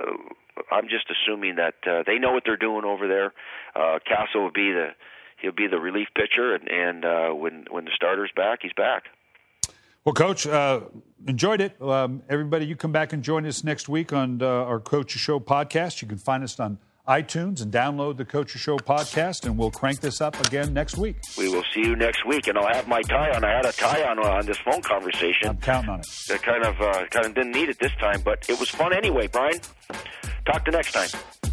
[0.72, 3.34] I'm just assuming that uh, they know what they're doing over there.
[3.76, 4.90] Uh, Cassel will be the
[5.42, 9.06] he'll be the relief pitcher, and, and uh, when when the starter's back, he's back.
[10.06, 10.82] Well, Coach, uh,
[11.28, 11.80] enjoyed it.
[11.82, 15.40] Um, everybody, you come back and join us next week on uh, our Coach Show
[15.40, 16.02] podcast.
[16.02, 20.00] You can find us on iTunes and download the Coach Show podcast, and we'll crank
[20.00, 21.18] this up again next week.
[21.38, 23.44] We will see you next week, and I'll have my tie on.
[23.44, 25.50] I had a tie on on this phone conversation.
[25.50, 26.08] I'm counting on it.
[26.32, 28.94] I kind of uh, kind of didn't need it this time, but it was fun
[28.94, 29.60] anyway, Brian.
[30.46, 31.49] Talk to next time.